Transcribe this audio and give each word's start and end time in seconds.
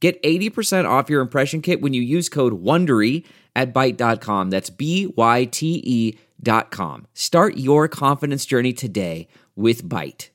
Get 0.00 0.22
80% 0.22 0.88
off 0.88 1.10
your 1.10 1.20
impression 1.20 1.60
kit 1.60 1.80
when 1.80 1.92
you 1.92 2.02
use 2.02 2.28
code 2.28 2.62
WONDERY 2.62 3.24
at 3.56 3.74
Byte.com. 3.74 4.50
That's 4.50 4.70
B-Y-T-E 4.70 6.18
dot 6.40 6.70
com. 6.70 7.06
Start 7.14 7.56
your 7.56 7.88
confidence 7.88 8.46
journey 8.46 8.72
today 8.72 9.26
with 9.56 9.82
Byte. 9.84 10.28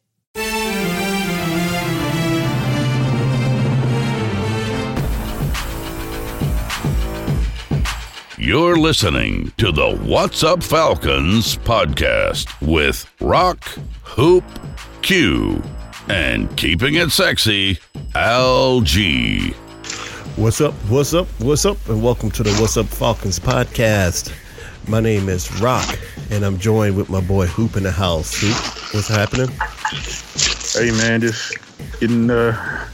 You're 8.37 8.75
listening 8.75 9.53
to 9.57 9.71
the 9.71 9.95
What's 10.03 10.43
Up 10.43 10.61
Falcons 10.61 11.55
podcast 11.55 12.49
with 12.61 13.09
Rock, 13.21 13.63
Hoop, 14.03 14.43
Q, 15.01 15.63
and 16.09 16.55
keeping 16.57 16.95
it 16.95 17.11
sexy, 17.11 17.75
LG. 18.13 19.53
What's 20.37 20.61
up? 20.61 20.73
What's 20.89 21.13
up? 21.13 21.27
What's 21.39 21.65
up? 21.65 21.77
And 21.87 22.03
welcome 22.03 22.31
to 22.31 22.43
the 22.43 22.51
What's 22.59 22.77
Up 22.77 22.87
Falcons 22.87 23.39
podcast. 23.39 24.33
My 24.87 24.99
name 24.99 25.29
is 25.29 25.61
Rock, 25.61 25.97
and 26.29 26.43
I'm 26.43 26.57
joined 26.57 26.97
with 26.97 27.09
my 27.09 27.21
boy 27.21 27.45
Hoop 27.47 27.77
in 27.77 27.83
the 27.83 27.91
house. 27.91 28.33
Hoop, 28.39 28.93
what's 28.93 29.07
happening? 29.07 29.47
Hey 30.73 30.91
man, 30.97 31.21
just 31.21 31.57
getting 31.99 32.29
uh, 32.29 32.87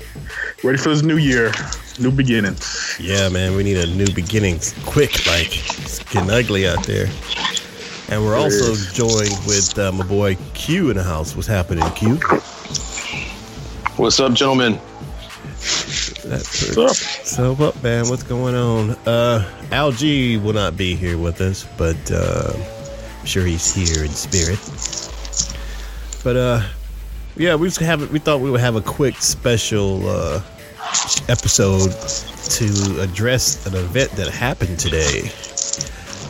ready 0.64 0.78
for 0.78 0.90
this 0.90 1.02
new 1.02 1.18
year, 1.18 1.52
new 2.00 2.12
beginnings. 2.12 2.98
Yeah, 3.00 3.30
man, 3.30 3.56
we 3.56 3.64
need 3.64 3.78
a 3.78 3.88
new 3.88 4.12
beginnings 4.14 4.76
quick. 4.86 5.26
Like 5.26 5.48
it's 5.80 6.04
getting 6.04 6.30
ugly 6.30 6.68
out 6.68 6.84
there. 6.86 7.08
And 8.12 8.24
we're 8.24 8.36
It 8.36 8.40
also 8.40 8.72
is. 8.72 8.92
joined 8.94 9.38
with 9.48 9.78
uh, 9.80 9.92
my 9.92 10.06
boy 10.06 10.36
Q 10.54 10.90
in 10.92 10.98
the 10.98 11.04
house. 11.04 11.36
What's 11.36 11.48
happening, 11.48 11.90
Q? 11.92 12.20
What's 14.00 14.18
up, 14.22 14.32
gentlemen? 14.32 14.80
That's 16.24 16.74
What's 16.74 16.78
up? 16.78 16.96
So 17.26 17.52
up, 17.60 17.84
man? 17.84 18.08
What's 18.08 18.24
going 18.24 18.56
on? 18.56 18.92
Uh, 19.06 19.46
Al 19.74 19.92
G 19.92 20.38
will 20.38 20.54
not 20.54 20.78
be 20.78 20.96
here 20.96 21.18
with 21.18 21.42
us, 21.42 21.68
but 21.78 21.98
uh, 22.10 22.54
I'm 23.20 23.26
sure 23.26 23.44
he's 23.44 23.76
here 23.76 24.06
in 24.06 24.12
spirit. 24.12 24.58
But 26.24 26.38
uh, 26.38 26.62
yeah, 27.36 27.56
we 27.56 27.68
just 27.68 27.82
have 27.82 28.10
we 28.10 28.20
thought 28.20 28.40
we 28.40 28.50
would 28.50 28.62
have 28.62 28.78
a 28.78 28.82
quick 28.82 29.18
special 29.18 30.08
uh, 30.08 30.42
episode 31.28 31.92
to 31.92 33.02
address 33.02 33.68
an 33.68 33.76
event 33.76 34.12
that 34.12 34.30
happened 34.30 34.80
today, 34.80 35.30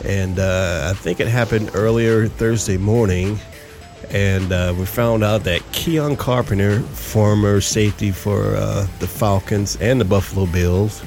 and 0.04 0.40
uh, 0.40 0.90
I 0.90 0.94
think 0.94 1.20
it 1.20 1.28
happened 1.28 1.70
earlier 1.74 2.26
Thursday 2.26 2.78
morning. 2.78 3.38
And 4.08 4.52
uh, 4.52 4.74
we 4.76 4.86
found 4.86 5.22
out 5.22 5.44
that 5.44 5.60
Keion 5.72 6.18
Carpenter, 6.18 6.80
former 6.80 7.60
safety 7.60 8.10
for 8.10 8.56
uh, 8.56 8.86
the 8.98 9.06
Falcons 9.06 9.76
and 9.76 10.00
the 10.00 10.04
Buffalo 10.04 10.46
Bills, 10.46 11.02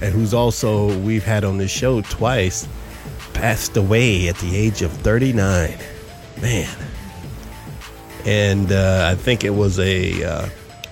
and 0.00 0.12
who's 0.12 0.34
also 0.34 0.98
we've 1.00 1.24
had 1.24 1.44
on 1.44 1.58
this 1.58 1.70
show 1.70 2.00
twice, 2.02 2.68
passed 3.32 3.76
away 3.76 4.28
at 4.28 4.36
the 4.36 4.56
age 4.56 4.82
of 4.82 4.90
39. 4.92 5.78
Man. 6.40 6.76
And 8.24 8.70
uh, 8.70 9.08
I 9.10 9.14
think 9.14 9.44
it 9.44 9.50
was 9.50 9.78
a 9.78 10.24
uh, 10.24 10.48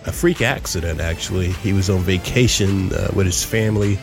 a 0.06 0.12
freak 0.12 0.40
accident. 0.40 1.00
Actually, 1.00 1.50
he 1.52 1.72
was 1.72 1.90
on 1.90 2.00
vacation 2.00 2.92
uh, 2.92 3.10
with 3.14 3.26
his 3.26 3.44
family 3.44 3.98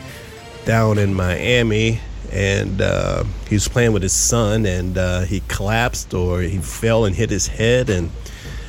down 0.64 0.98
in 0.98 1.14
Miami, 1.14 2.00
and 2.32 2.80
uh, 2.80 3.24
he 3.48 3.54
was 3.54 3.68
playing 3.68 3.92
with 3.92 4.02
his 4.02 4.12
son, 4.12 4.66
and 4.66 4.96
uh, 4.98 5.20
he 5.22 5.42
collapsed 5.48 6.14
or 6.14 6.40
he 6.40 6.58
fell 6.58 7.04
and 7.04 7.14
hit 7.14 7.30
his 7.30 7.46
head 7.46 7.90
and 7.90 8.10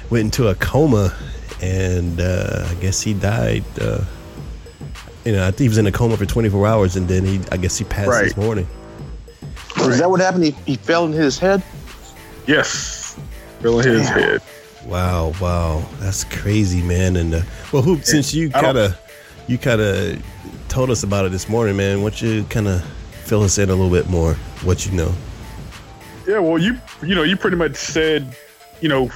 went 0.10 0.26
into 0.26 0.48
a 0.48 0.56
coma, 0.56 1.14
and 1.62 2.20
uh, 2.20 2.68
I 2.70 2.74
guess 2.76 3.02
he 3.02 3.14
died. 3.14 3.64
Uh, 3.80 4.04
you 5.26 5.34
know, 5.34 5.42
I 5.44 5.52
think 5.52 5.60
he 5.60 5.68
was 5.68 5.78
in 5.78 5.86
a 5.88 5.92
coma 5.92 6.18
for 6.18 6.26
24 6.26 6.66
hours, 6.66 6.96
and 6.96 7.08
then 7.08 7.26
he, 7.26 7.40
I 7.52 7.58
guess, 7.58 7.78
he 7.78 7.84
passed 7.86 8.10
this 8.10 8.36
Right. 8.36 8.38
morning. 8.38 8.68
Is 9.78 10.00
that 10.00 10.10
what 10.10 10.20
happened? 10.20 10.44
He, 10.46 10.52
he 10.66 10.76
fell 10.76 11.06
in 11.06 11.12
his 11.12 11.38
head? 11.38 11.62
Yes, 12.48 13.18
filling 13.60 13.88
his 13.88 14.08
head. 14.10 14.42
Wow, 14.86 15.34
wow, 15.40 15.86
that's 16.00 16.24
crazy, 16.24 16.82
man. 16.82 17.16
And 17.16 17.36
uh, 17.36 17.42
well, 17.72 17.82
who 17.84 18.02
since 18.02 18.34
you 18.34 18.50
kind 18.50 18.78
of 18.78 18.98
you 19.48 19.58
kind 19.58 19.80
of 19.82 20.24
told 20.70 20.90
us 20.90 21.04
about 21.04 21.26
it 21.26 21.32
this 21.32 21.48
morning, 21.48 21.78
man. 21.78 22.02
What 22.02 22.22
you 22.22 22.44
kind 22.46 22.68
of 22.68 22.84
fill 23.30 23.44
us 23.44 23.60
in 23.60 23.70
a 23.70 23.76
little 23.76 23.92
bit 23.92 24.10
more? 24.10 24.34
What 24.64 24.88
you 24.88 24.92
know? 24.94 25.14
Yeah, 26.28 26.40
well, 26.40 26.58
you 26.58 26.80
you 27.04 27.14
know 27.14 27.24
you 27.24 27.38
pretty 27.38 27.58
much 27.58 27.76
said, 27.76 28.36
you 28.82 28.90
know, 28.90 29.10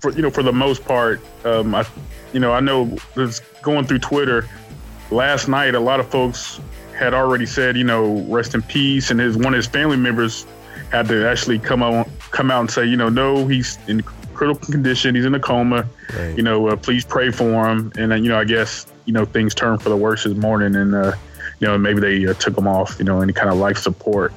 for 0.00 0.10
you 0.10 0.20
know 0.20 0.30
for 0.30 0.42
the 0.42 0.52
most 0.52 0.84
part, 0.84 1.20
um, 1.44 1.74
I, 1.74 1.86
you 2.32 2.40
know, 2.40 2.52
I 2.52 2.60
know 2.60 2.86
this 3.14 3.40
going 3.62 3.86
through 3.86 4.00
Twitter 4.00 4.48
last 5.12 5.48
night. 5.48 5.76
A 5.76 5.80
lot 5.80 6.00
of 6.00 6.08
folks 6.08 6.60
had 6.98 7.14
already 7.14 7.46
said, 7.46 7.76
you 7.76 7.84
know, 7.84 8.22
rest 8.22 8.54
in 8.54 8.62
peace, 8.62 9.12
and 9.12 9.20
his 9.20 9.36
one 9.36 9.54
of 9.54 9.58
his 9.58 9.66
family 9.66 9.96
members 9.96 10.44
had 10.90 11.06
to 11.08 11.26
actually 11.26 11.60
come 11.60 11.84
out 11.84 12.08
come 12.32 12.50
out 12.50 12.60
and 12.60 12.70
say, 12.70 12.84
you 12.84 12.96
know, 12.96 13.08
no, 13.08 13.46
he's 13.46 13.78
in 13.86 14.02
critical 14.34 14.72
condition, 14.72 15.14
he's 15.14 15.24
in 15.24 15.36
a 15.36 15.40
coma. 15.40 15.86
Right. 16.16 16.36
You 16.36 16.42
know, 16.42 16.66
uh, 16.66 16.76
please 16.76 17.04
pray 17.04 17.30
for 17.30 17.68
him. 17.68 17.92
And 17.96 18.10
then 18.10 18.24
you 18.24 18.30
know, 18.30 18.38
I 18.38 18.44
guess 18.44 18.86
you 19.04 19.12
know 19.12 19.24
things 19.24 19.54
turned 19.54 19.82
for 19.82 19.88
the 19.88 19.96
worse 19.96 20.24
this 20.24 20.36
morning, 20.36 20.74
and 20.74 20.94
uh, 20.96 21.12
you 21.62 21.68
know 21.68 21.78
maybe 21.78 22.00
they 22.00 22.26
uh, 22.26 22.34
took 22.34 22.58
him 22.58 22.66
off, 22.66 22.96
you 22.98 23.04
know, 23.04 23.20
any 23.20 23.32
kind 23.32 23.48
of 23.48 23.56
life 23.56 23.78
support. 23.78 24.34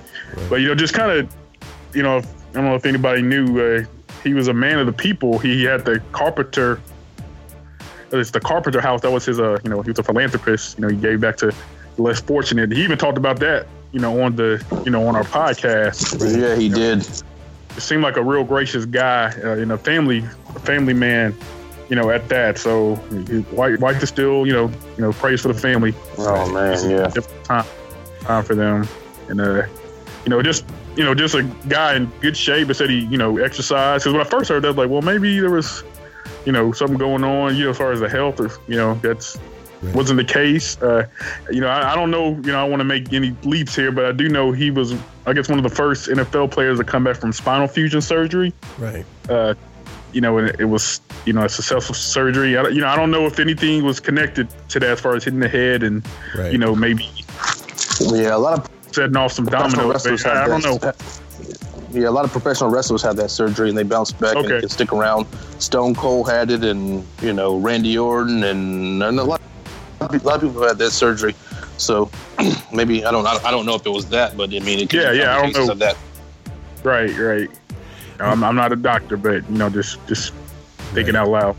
But 0.47 0.57
you 0.57 0.67
know, 0.67 0.75
just 0.75 0.93
kind 0.93 1.11
of, 1.11 1.35
you 1.93 2.03
know, 2.03 2.17
if, 2.17 2.25
I 2.51 2.53
don't 2.53 2.65
know 2.65 2.75
if 2.75 2.85
anybody 2.85 3.23
knew, 3.23 3.59
uh, 3.59 3.83
he 4.23 4.35
was 4.35 4.47
a 4.47 4.53
man 4.53 4.77
of 4.77 4.85
the 4.85 4.93
people. 4.93 5.39
He 5.39 5.63
had 5.63 5.85
the 5.85 5.99
carpenter. 6.11 6.79
It's 8.11 8.29
the 8.29 8.39
Carpenter 8.39 8.79
House. 8.79 9.01
That 9.01 9.11
was 9.11 9.25
his. 9.25 9.39
Uh, 9.39 9.57
you 9.63 9.71
know, 9.71 9.81
he 9.81 9.89
was 9.89 9.97
a 9.97 10.03
philanthropist. 10.03 10.77
You 10.77 10.83
know, 10.83 10.89
he 10.89 10.95
gave 10.95 11.19
back 11.19 11.37
to 11.37 11.51
the 11.95 12.01
less 12.01 12.21
fortunate. 12.21 12.71
He 12.71 12.83
even 12.83 12.97
talked 12.97 13.17
about 13.17 13.39
that. 13.39 13.65
You 13.91 13.99
know, 13.99 14.21
on 14.21 14.35
the 14.35 14.63
you 14.85 14.91
know 14.91 15.07
on 15.07 15.15
our 15.15 15.23
podcast. 15.23 16.39
Yeah, 16.39 16.55
he 16.55 16.69
did. 16.69 16.99
It 16.99 17.81
seemed 17.81 18.03
like 18.03 18.17
a 18.17 18.23
real 18.23 18.43
gracious 18.43 18.85
guy. 18.85 19.33
Uh, 19.43 19.55
you 19.55 19.65
know, 19.65 19.77
family 19.77 20.21
family 20.63 20.93
man. 20.93 21.35
You 21.89 21.95
know, 21.95 22.09
at 22.09 22.27
that. 22.29 22.57
So 22.57 22.95
his 23.27 23.45
wife, 23.51 23.79
wife 23.79 24.01
is 24.01 24.09
still. 24.09 24.45
You 24.47 24.53
know, 24.53 24.67
you 24.97 25.01
know, 25.01 25.11
praise 25.13 25.41
for 25.41 25.49
the 25.49 25.59
family. 25.59 25.93
Oh 26.17 26.51
man, 26.51 26.89
yeah. 26.89 27.07
different 27.07 27.43
time, 27.45 27.65
time 28.21 28.43
for 28.43 28.55
them, 28.55 28.87
and 29.29 29.39
uh, 29.39 29.63
you 30.23 30.29
know, 30.29 30.41
just 30.41 30.65
you 30.95 31.03
know, 31.03 31.13
just 31.13 31.35
a 31.35 31.43
guy 31.67 31.95
in 31.95 32.05
good 32.21 32.35
shape. 32.37 32.67
But 32.67 32.75
said 32.77 32.89
he, 32.89 32.99
you 33.05 33.17
know, 33.17 33.37
exercised. 33.37 34.03
Because 34.03 34.13
when 34.13 34.25
I 34.25 34.29
first 34.29 34.49
heard 34.49 34.63
that, 34.63 34.67
I 34.69 34.71
was 34.71 34.77
like, 34.77 34.89
well, 34.89 35.01
maybe 35.01 35.39
there 35.39 35.51
was, 35.51 35.83
you 36.45 36.51
know, 36.51 36.71
something 36.71 36.97
going 36.97 37.23
on, 37.23 37.55
you 37.55 37.65
know, 37.65 37.69
as 37.71 37.77
far 37.77 37.91
as 37.91 37.99
the 37.99 38.09
health, 38.09 38.39
or 38.39 38.49
you 38.67 38.77
know, 38.77 38.95
that's 38.95 39.37
Right. 39.81 39.93
wasn't 39.93 40.17
the 40.17 40.23
case. 40.23 40.81
Uh, 40.81 41.05
you 41.51 41.59
know, 41.59 41.67
I, 41.67 41.91
I 41.91 41.95
don't 41.95 42.09
know, 42.09 42.29
you 42.29 42.51
know, 42.53 42.59
I 42.59 42.63
want 42.63 42.79
to 42.79 42.85
make 42.85 43.11
any 43.11 43.35
leaps 43.43 43.75
here, 43.75 43.91
but 43.91 44.05
I 44.05 44.13
do 44.13 44.29
know 44.29 44.53
he 44.53 44.71
was, 44.71 44.95
I 45.27 45.33
guess, 45.33 45.49
one 45.49 45.59
of 45.59 45.63
the 45.63 45.69
first 45.69 46.07
NFL 46.07 46.49
players 46.51 46.77
to 46.79 46.85
come 46.85 47.03
back 47.03 47.17
from 47.17 47.33
spinal 47.33 47.67
fusion 47.67 47.99
surgery 48.01 48.53
Right. 48.79 49.05
uh, 49.27 49.53
you 50.15 50.21
know, 50.21 50.37
and 50.37 50.47
it, 50.47 50.61
it 50.61 50.65
was, 50.65 51.01
you 51.25 51.33
know, 51.33 51.43
a 51.43 51.49
successful 51.49 51.93
surgery. 51.93 52.57
I, 52.57 52.69
you 52.69 52.79
know, 52.79 52.87
I 52.87 52.95
don't 52.95 53.11
know 53.11 53.25
if 53.25 53.37
anything 53.37 53.83
was 53.83 53.99
connected 53.99 54.47
to 54.69 54.79
that 54.79 54.89
as 54.91 55.01
far 55.01 55.13
as 55.13 55.25
hitting 55.25 55.41
the 55.41 55.49
head 55.49 55.83
and, 55.83 56.07
Right. 56.35 56.53
you 56.53 56.57
know, 56.57 56.73
maybe 56.73 57.09
Yeah, 57.99 58.33
a 58.33 58.37
lot 58.37 58.59
of 58.59 58.69
setting 58.93 59.17
off 59.17 59.33
some 59.33 59.45
professional 59.45 59.89
dominoes. 59.91 60.05
wrestlers 60.05 60.23
but 60.23 60.31
I, 60.31 60.35
have 60.39 60.45
I 60.45 60.47
don't 60.47 60.63
know. 60.63 60.77
that. 60.77 60.95
Yeah, 61.91 62.07
a 62.07 62.11
lot 62.11 62.23
of 62.23 62.31
professional 62.31 62.69
wrestlers 62.69 63.01
have 63.01 63.17
that 63.17 63.29
surgery 63.29 63.67
and 63.67 63.77
they 63.77 63.83
bounce 63.83 64.13
back 64.13 64.37
Okay. 64.37 64.49
and 64.53 64.59
can 64.61 64.69
stick 64.69 64.93
around. 64.93 65.27
Stone 65.59 65.95
Cold 65.95 66.29
had 66.29 66.49
it, 66.49 66.63
and 66.63 67.05
you 67.21 67.31
know 67.33 67.57
Randy 67.57 67.97
Orton, 67.97 68.43
and, 68.43 69.01
and 69.03 69.19
a 69.19 69.23
lot, 69.23 69.41
a 70.01 70.17
lot 70.19 70.35
of 70.35 70.41
people 70.41 70.61
have 70.61 70.71
had 70.71 70.77
that 70.79 70.91
surgery. 70.91 71.35
So 71.77 72.09
maybe 72.73 73.05
I 73.05 73.11
don't, 73.11 73.25
I 73.27 73.51
don't 73.51 73.65
know 73.65 73.75
if 73.75 73.85
it 73.85 73.89
was 73.91 74.07
that, 74.09 74.35
but 74.37 74.49
I 74.53 74.59
mean, 74.59 74.79
it 74.79 74.89
could 74.89 75.01
Yeah, 75.01 75.11
be 75.11 75.17
yeah, 75.19 75.37
I 75.37 75.41
don't 75.41 75.53
know. 75.67 75.71
Of 75.73 75.79
that. 75.79 75.97
Right, 76.83 77.17
right. 77.17 77.49
I'm, 78.19 78.43
I'm 78.43 78.55
not 78.55 78.71
a 78.71 78.75
doctor, 78.75 79.17
but 79.17 79.47
you 79.49 79.57
know, 79.57 79.69
just 79.69 80.05
just 80.07 80.33
thinking 80.93 81.15
Right. 81.15 81.21
out 81.21 81.29
loud. 81.29 81.55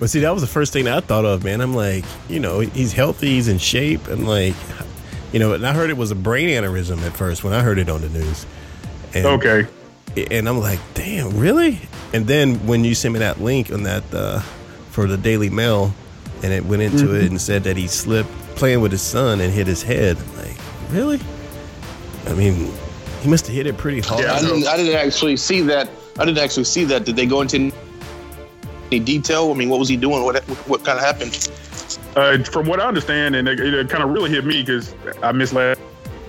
But 0.00 0.10
see, 0.10 0.20
that 0.20 0.30
was 0.32 0.42
the 0.42 0.48
first 0.48 0.72
thing 0.72 0.84
that 0.84 0.96
I 0.96 1.00
thought 1.00 1.24
of, 1.24 1.42
man. 1.44 1.60
I'm 1.60 1.74
like, 1.74 2.04
you 2.28 2.38
know, 2.38 2.60
he's 2.60 2.92
healthy, 2.92 3.30
he's 3.30 3.48
in 3.48 3.58
shape, 3.58 4.06
and 4.06 4.28
like, 4.28 4.54
you 5.32 5.40
know, 5.40 5.54
and 5.54 5.66
I 5.66 5.72
heard 5.72 5.90
it 5.90 5.96
was 5.96 6.10
a 6.12 6.14
brain 6.14 6.48
aneurysm 6.50 7.02
at 7.02 7.12
first 7.16 7.42
when 7.42 7.52
I 7.52 7.62
heard 7.62 7.78
it 7.78 7.88
on 7.88 8.00
the 8.02 8.08
news. 8.08 8.46
And, 9.14 9.26
Okay. 9.26 9.66
and 10.30 10.48
I'm 10.48 10.60
like, 10.60 10.78
damn, 10.94 11.36
really? 11.36 11.80
And 12.12 12.26
then 12.28 12.64
when 12.66 12.84
you 12.84 12.94
sent 12.94 13.12
me 13.14 13.18
that 13.18 13.40
link 13.40 13.72
on 13.72 13.82
that 13.82 14.04
uh, 14.14 14.38
for 14.90 15.06
the 15.08 15.16
Daily 15.16 15.50
Mail, 15.50 15.92
and 16.44 16.52
it 16.52 16.64
went 16.64 16.82
into 16.82 17.12
it 17.16 17.28
and 17.30 17.40
said 17.40 17.64
that 17.64 17.76
he 17.76 17.88
slipped 17.88 18.30
playing 18.54 18.80
with 18.80 18.92
his 18.92 19.02
son 19.02 19.40
and 19.40 19.52
hit 19.52 19.66
his 19.66 19.82
head. 19.82 20.16
Like, 20.36 20.56
really? 20.90 21.18
I 22.26 22.34
mean, 22.34 22.72
he 23.22 23.28
must 23.28 23.46
have 23.46 23.54
hit 23.56 23.66
it 23.66 23.76
pretty 23.76 24.00
hard. 24.00 24.22
Yeah, 24.22 24.34
I 24.34 24.40
didn't. 24.40 24.66
I 24.66 24.76
didn't 24.76 24.94
actually 24.96 25.36
see 25.36 25.60
that. 25.62 25.88
I 26.18 26.24
didn't 26.24 26.38
actually 26.38 26.64
see 26.64 26.84
that. 26.84 27.04
Did 27.04 27.16
they 27.16 27.26
go 27.26 27.40
into 27.42 27.72
any 28.90 29.00
detail? 29.00 29.50
I 29.50 29.54
mean, 29.54 29.68
what 29.68 29.78
was 29.78 29.88
he 29.88 29.96
doing? 29.96 30.24
What 30.24 30.42
what 30.68 30.84
kind 30.84 30.98
of 30.98 31.04
happened? 31.04 31.48
Uh, 32.16 32.42
from 32.44 32.66
what 32.66 32.80
I 32.80 32.86
understand, 32.86 33.36
and 33.36 33.48
it, 33.48 33.60
it 33.60 33.88
kind 33.88 34.02
of 34.02 34.10
really 34.10 34.30
hit 34.30 34.44
me 34.44 34.60
because 34.62 34.94
I 35.22 35.32
missed 35.32 35.52
last, 35.52 35.80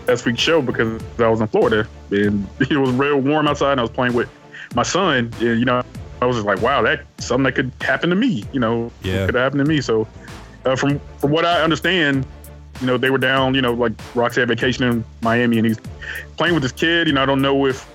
last 0.07 0.25
week's 0.25 0.41
show 0.41 0.61
because 0.61 1.01
I 1.19 1.27
was 1.27 1.41
in 1.41 1.47
Florida 1.47 1.87
and 2.11 2.47
it 2.59 2.77
was 2.77 2.91
real 2.91 3.19
warm 3.19 3.47
outside. 3.47 3.71
and 3.73 3.79
I 3.79 3.83
was 3.83 3.91
playing 3.91 4.13
with 4.13 4.29
my 4.75 4.83
son, 4.83 5.31
and 5.41 5.59
you 5.59 5.65
know, 5.65 5.81
I 6.21 6.25
was 6.25 6.35
just 6.37 6.45
like, 6.47 6.61
"Wow, 6.61 6.81
that 6.83 7.01
something 7.17 7.43
that 7.45 7.55
could 7.55 7.71
happen 7.81 8.09
to 8.09 8.15
me." 8.15 8.43
You 8.51 8.59
know, 8.59 8.91
Yeah. 9.03 9.25
could 9.25 9.35
happen 9.35 9.57
to 9.59 9.65
me. 9.65 9.81
So, 9.81 10.07
uh, 10.65 10.75
from 10.75 10.99
from 11.19 11.31
what 11.31 11.45
I 11.45 11.61
understand, 11.61 12.25
you 12.81 12.87
know, 12.87 12.97
they 12.97 13.09
were 13.09 13.17
down. 13.17 13.55
You 13.55 13.61
know, 13.61 13.73
like 13.73 13.93
Roxy 14.15 14.41
had 14.41 14.49
vacation 14.49 14.83
in 14.85 15.05
Miami, 15.21 15.57
and 15.57 15.67
he's 15.67 15.79
playing 16.37 16.53
with 16.53 16.63
his 16.63 16.71
kid. 16.71 17.07
You 17.07 17.13
know, 17.13 17.23
I 17.23 17.25
don't 17.25 17.41
know 17.41 17.65
if 17.65 17.87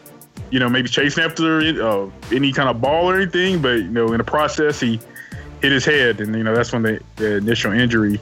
you 0.51 0.59
know 0.59 0.69
maybe 0.69 0.89
chasing 0.89 1.25
after 1.25 1.61
uh, 1.61 2.11
any 2.33 2.53
kind 2.53 2.69
of 2.69 2.81
ball 2.81 3.11
or 3.11 3.17
anything, 3.17 3.61
but 3.61 3.79
you 3.79 3.91
know, 3.91 4.13
in 4.13 4.19
the 4.19 4.25
process, 4.25 4.81
he 4.81 5.01
hit 5.63 5.73
his 5.73 5.85
head, 5.85 6.21
and 6.21 6.35
you 6.35 6.45
know 6.45 6.55
that's 6.55 6.73
when 6.73 6.83
the, 6.83 7.01
the 7.17 7.37
initial 7.37 7.73
injury, 7.73 8.21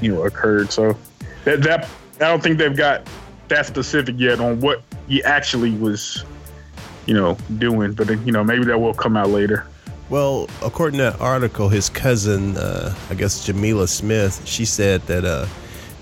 you 0.00 0.14
know, 0.14 0.24
occurred. 0.24 0.72
So 0.72 0.96
that 1.44 1.62
that 1.62 1.88
I 2.16 2.24
don't 2.24 2.42
think 2.42 2.58
they've 2.58 2.76
got 2.76 3.08
that 3.48 3.66
specific 3.66 4.16
yet 4.18 4.40
on 4.40 4.60
what 4.60 4.82
he 5.08 5.22
actually 5.24 5.72
was, 5.72 6.24
you 7.06 7.14
know, 7.14 7.36
doing. 7.58 7.92
But 7.92 8.10
you 8.26 8.32
know, 8.32 8.42
maybe 8.42 8.64
that 8.64 8.80
will 8.80 8.94
come 8.94 9.16
out 9.16 9.30
later. 9.30 9.66
Well, 10.10 10.48
according 10.62 10.98
to 10.98 11.04
that 11.04 11.20
article, 11.20 11.68
his 11.68 11.90
cousin, 11.90 12.56
uh, 12.56 12.94
I 13.10 13.14
guess 13.14 13.44
Jamila 13.44 13.86
Smith, 13.86 14.46
she 14.46 14.64
said 14.64 15.02
that 15.02 15.26
uh, 15.26 15.46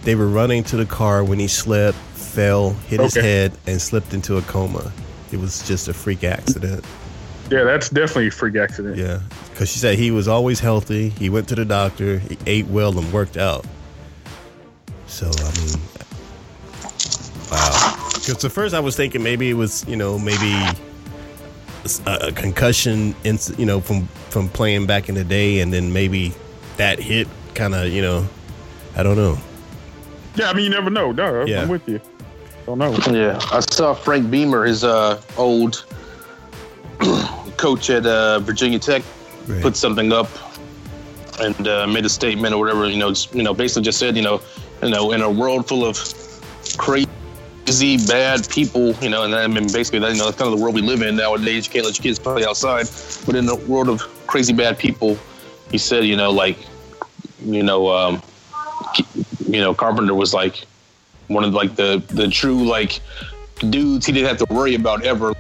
they 0.03 0.15
were 0.15 0.29
running 0.29 0.65
to 0.65 0.77
the 0.77 0.87
car 0.87 1.25
when 1.25 1.39
he 1.39 1.49
slipped, 1.49 1.99
fell, 1.99 2.71
hit 2.89 3.01
his 3.01 3.15
head, 3.15 3.53
and 3.67 3.81
slipped 3.81 4.15
into 4.15 4.37
a 4.37 4.43
coma. 4.43 4.93
It 5.33 5.41
was 5.41 5.67
just 5.67 5.89
a 5.89 5.95
freak 5.95 6.25
accident. 6.25 6.85
Yeah, 7.51 7.65
that's 7.65 7.89
definitely 7.89 8.29
a 8.29 8.31
freak 8.33 8.57
accident. 8.57 8.97
Yeah, 8.97 9.21
because 9.51 9.71
she 9.71 9.79
said 9.79 9.99
he 9.99 10.11
was 10.11 10.29
always 10.29 10.61
healthy. 10.61 11.11
He 11.11 11.31
went 11.31 11.49
to 11.49 11.55
the 11.55 11.65
doctor. 11.65 12.19
He 12.19 12.39
ate 12.47 12.67
well 12.67 12.99
and 12.99 13.13
worked 13.13 13.37
out. 13.37 13.65
So 15.07 15.27
I 15.27 15.59
mean, 15.59 15.81
wow. 17.51 18.09
Because 18.15 18.45
at 18.45 18.53
first 18.53 18.75
I 18.75 18.81
was 18.81 18.97
thinking 18.97 19.23
maybe 19.23 19.51
it 19.51 19.55
was 19.55 19.87
you 19.87 19.97
know 19.97 20.19
maybe 20.19 20.53
a, 22.07 22.29
a 22.29 22.33
concussion, 22.33 23.15
inc- 23.23 23.57
you 23.59 23.67
know, 23.67 23.81
from 23.81 24.07
from 24.31 24.49
playing 24.49 24.87
back 24.87 25.09
in 25.09 25.15
the 25.15 25.25
day, 25.25 25.61
and 25.61 25.73
then 25.73 25.93
maybe 25.93 26.35
that 26.77 26.99
hit 26.99 27.29
kind 27.55 27.75
of 27.75 27.89
you 27.89 28.03
know, 28.03 28.27
I 28.97 29.03
don't 29.03 29.17
know. 29.17 29.39
Yeah, 30.37 30.51
I 30.51 30.53
mean, 30.55 30.65
you 30.65 30.71
never 30.71 30.91
know. 30.91 31.13
No, 31.13 31.45
Yeah. 31.45 31.63
I'm 31.63 31.69
with 31.69 31.89
you. 31.89 32.01
Don't 32.67 32.79
know. 32.79 32.93
Yeah, 33.11 33.39
I 33.53 33.61
saw 33.61 33.95
Frank 33.95 34.31
Beamer, 34.31 34.65
his 34.65 34.83
uh, 34.85 35.21
old 35.37 35.85
coach 37.57 37.91
at 37.91 38.05
uh, 38.07 38.41
Virginia 38.41 38.79
Tech, 38.79 39.03
Right. 39.47 39.63
put 39.63 39.77
something 39.77 40.13
up 40.13 40.29
and 41.41 41.69
uh, 41.69 41.87
made 41.87 42.05
a 42.05 42.09
statement 42.09 42.53
or 42.55 42.59
whatever. 42.59 42.89
You 42.89 42.97
know, 42.99 43.11
just, 43.11 43.33
you 43.35 43.45
know, 43.45 43.55
basically 43.55 43.83
just 43.85 43.99
said, 43.99 44.17
you 44.17 44.23
know, 44.23 44.41
you 44.83 44.91
know, 44.91 45.13
in 45.13 45.21
a 45.23 45.31
world 45.31 45.69
full 45.69 45.85
of 45.85 45.97
crazy, 46.77 47.07
bad 48.09 48.49
people, 48.49 48.93
you 48.95 49.09
know, 49.09 49.23
and 49.23 49.33
I 49.35 49.47
mean, 49.47 49.69
basically, 49.73 50.01
that, 50.01 50.13
you 50.13 50.19
know, 50.19 50.25
that's 50.25 50.37
kind 50.37 50.53
of 50.53 50.59
the 50.59 50.63
world 50.63 50.75
we 50.75 50.83
live 50.83 51.03
in 51.03 51.15
nowadays. 51.17 51.67
You 51.67 51.73
can't 51.73 51.85
let 51.85 51.97
your 51.97 52.03
kids 52.03 52.19
play 52.19 52.45
outside, 52.45 52.87
but 53.25 53.37
in 53.37 53.49
a 53.49 53.55
world 53.55 53.89
of 53.89 54.03
crazy, 54.27 54.53
bad 54.53 54.77
people, 54.79 55.17
he 55.71 55.79
said, 55.79 56.05
you 56.05 56.17
know, 56.17 56.31
like, 56.33 56.59
you 57.45 57.63
know, 57.63 57.89
um, 57.89 58.21
you 59.47 59.61
know, 59.61 59.75
Carpenter 59.75 60.15
was 60.15 60.35
like 60.35 60.67
one 61.29 61.45
of 61.45 61.53
like 61.55 61.77
the 61.77 62.03
the 62.09 62.29
true 62.29 62.65
like 62.65 63.01
dudes 63.71 64.07
he 64.07 64.13
didn't 64.13 64.29
have 64.29 64.49
to 64.49 64.55
worry 64.55 64.75
about 64.75 65.05
ever. 65.05 65.35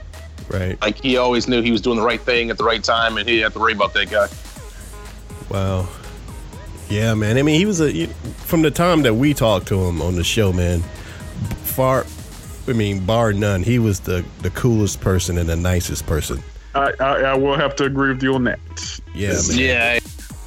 Right. 0.48 0.80
Like 0.80 1.02
he 1.02 1.16
always 1.16 1.48
knew 1.48 1.62
he 1.62 1.72
was 1.72 1.80
doing 1.80 1.98
the 1.98 2.04
right 2.04 2.20
thing 2.20 2.50
at 2.50 2.58
the 2.58 2.64
right 2.64 2.82
time, 2.82 3.18
and 3.18 3.28
he 3.28 3.36
didn't 3.36 3.44
have 3.44 3.52
to 3.54 3.58
worry 3.58 3.72
about 3.72 3.94
that 3.94 4.10
guy. 4.10 4.28
Wow. 5.50 5.88
Yeah, 6.88 7.14
man. 7.14 7.36
I 7.36 7.42
mean, 7.42 7.58
he 7.58 7.66
was 7.66 7.80
a 7.80 8.06
from 8.06 8.62
the 8.62 8.70
time 8.70 9.02
that 9.02 9.14
we 9.14 9.34
talked 9.34 9.66
to 9.68 9.84
him 9.84 10.00
on 10.00 10.14
the 10.14 10.24
show, 10.24 10.52
man. 10.52 10.80
Far, 11.64 12.06
I 12.68 12.72
mean, 12.72 13.04
bar 13.04 13.32
none, 13.32 13.62
he 13.62 13.78
was 13.78 14.00
the 14.00 14.24
the 14.42 14.50
coolest 14.50 15.00
person 15.00 15.38
and 15.38 15.48
the 15.48 15.56
nicest 15.56 16.06
person. 16.06 16.42
I, 16.74 16.92
I, 17.00 17.12
I 17.22 17.34
will 17.34 17.56
have 17.56 17.74
to 17.76 17.84
agree 17.84 18.10
with 18.10 18.22
you 18.22 18.34
on 18.34 18.44
that. 18.44 19.00
Yeah, 19.14 19.32
man. 19.32 19.58
Yeah, 19.58 19.98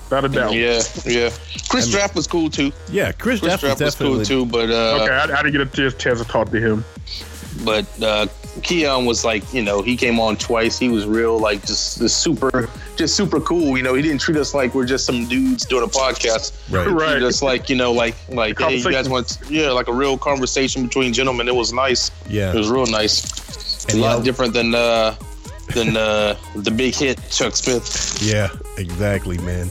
Without 0.09 0.25
a 0.25 0.29
doubt. 0.29 0.53
yeah, 0.53 0.81
yeah. 1.05 1.29
Chris 1.69 1.89
Draft 1.89 2.15
was 2.15 2.25
cool 2.27 2.49
too. 2.49 2.71
Yeah, 2.91 3.11
Chris, 3.11 3.39
Chris 3.39 3.61
was 3.61 3.61
Draft 3.61 3.79
was 3.81 3.95
cool 3.95 4.23
too, 4.25 4.45
but 4.45 4.69
uh, 4.69 4.99
Okay, 5.03 5.13
I, 5.13 5.23
I 5.23 5.43
didn't 5.43 5.51
get 5.51 5.61
a 5.61 5.65
chance, 5.67 5.93
chance 5.95 6.19
to 6.19 6.25
talk 6.27 6.49
to 6.51 6.59
him. 6.59 6.83
but 7.63 7.85
uh, 8.01 8.25
Keion 8.61 9.05
was 9.05 9.23
like, 9.23 9.53
you 9.53 9.61
know, 9.61 9.81
he 9.83 9.95
came 9.95 10.19
on 10.19 10.35
twice. 10.35 10.79
He 10.79 10.89
was 10.89 11.05
real, 11.05 11.37
like 11.39 11.61
just, 11.65 11.99
just 11.99 12.17
super, 12.21 12.67
just 12.95 13.15
super 13.15 13.39
cool. 13.39 13.77
You 13.77 13.83
know, 13.83 13.93
he 13.93 14.01
didn't 14.01 14.21
treat 14.21 14.37
us 14.37 14.53
like 14.55 14.73
we're 14.73 14.85
just 14.85 15.05
some 15.05 15.27
dudes 15.27 15.65
doing 15.65 15.83
a 15.83 15.87
podcast. 15.87 16.53
Right. 16.73 16.87
He 16.87 16.93
Right. 16.93 17.09
treated 17.11 17.23
us 17.27 17.41
like, 17.43 17.69
you 17.69 17.75
know, 17.75 17.91
like 17.91 18.15
like 18.29 18.57
hey, 18.59 18.77
you 18.77 18.83
guys 18.91 19.07
Conversation. 19.07 19.11
want, 19.11 19.37
yeah, 19.51 19.69
like 19.71 19.87
a 19.87 19.93
real 19.93 20.17
conversation 20.17 20.83
between 20.83 21.13
gentlemen. 21.13 21.47
It 21.47 21.55
was 21.55 21.71
nice. 21.71 22.09
Yeah. 22.27 22.51
It 22.51 22.55
was 22.57 22.69
real 22.69 22.87
nice. 22.87 23.85
And 23.85 23.99
a 23.99 24.01
lot 24.01 24.13
y'all- 24.15 24.21
different 24.23 24.53
than 24.53 24.73
uh, 24.73 25.15
than 25.75 25.95
uh, 25.95 26.35
the 26.55 26.71
big 26.71 26.95
hit 26.95 27.19
Chuck 27.29 27.55
Smith. 27.55 28.19
Yeah, 28.21 28.49
exactly, 28.77 29.37
man. 29.39 29.69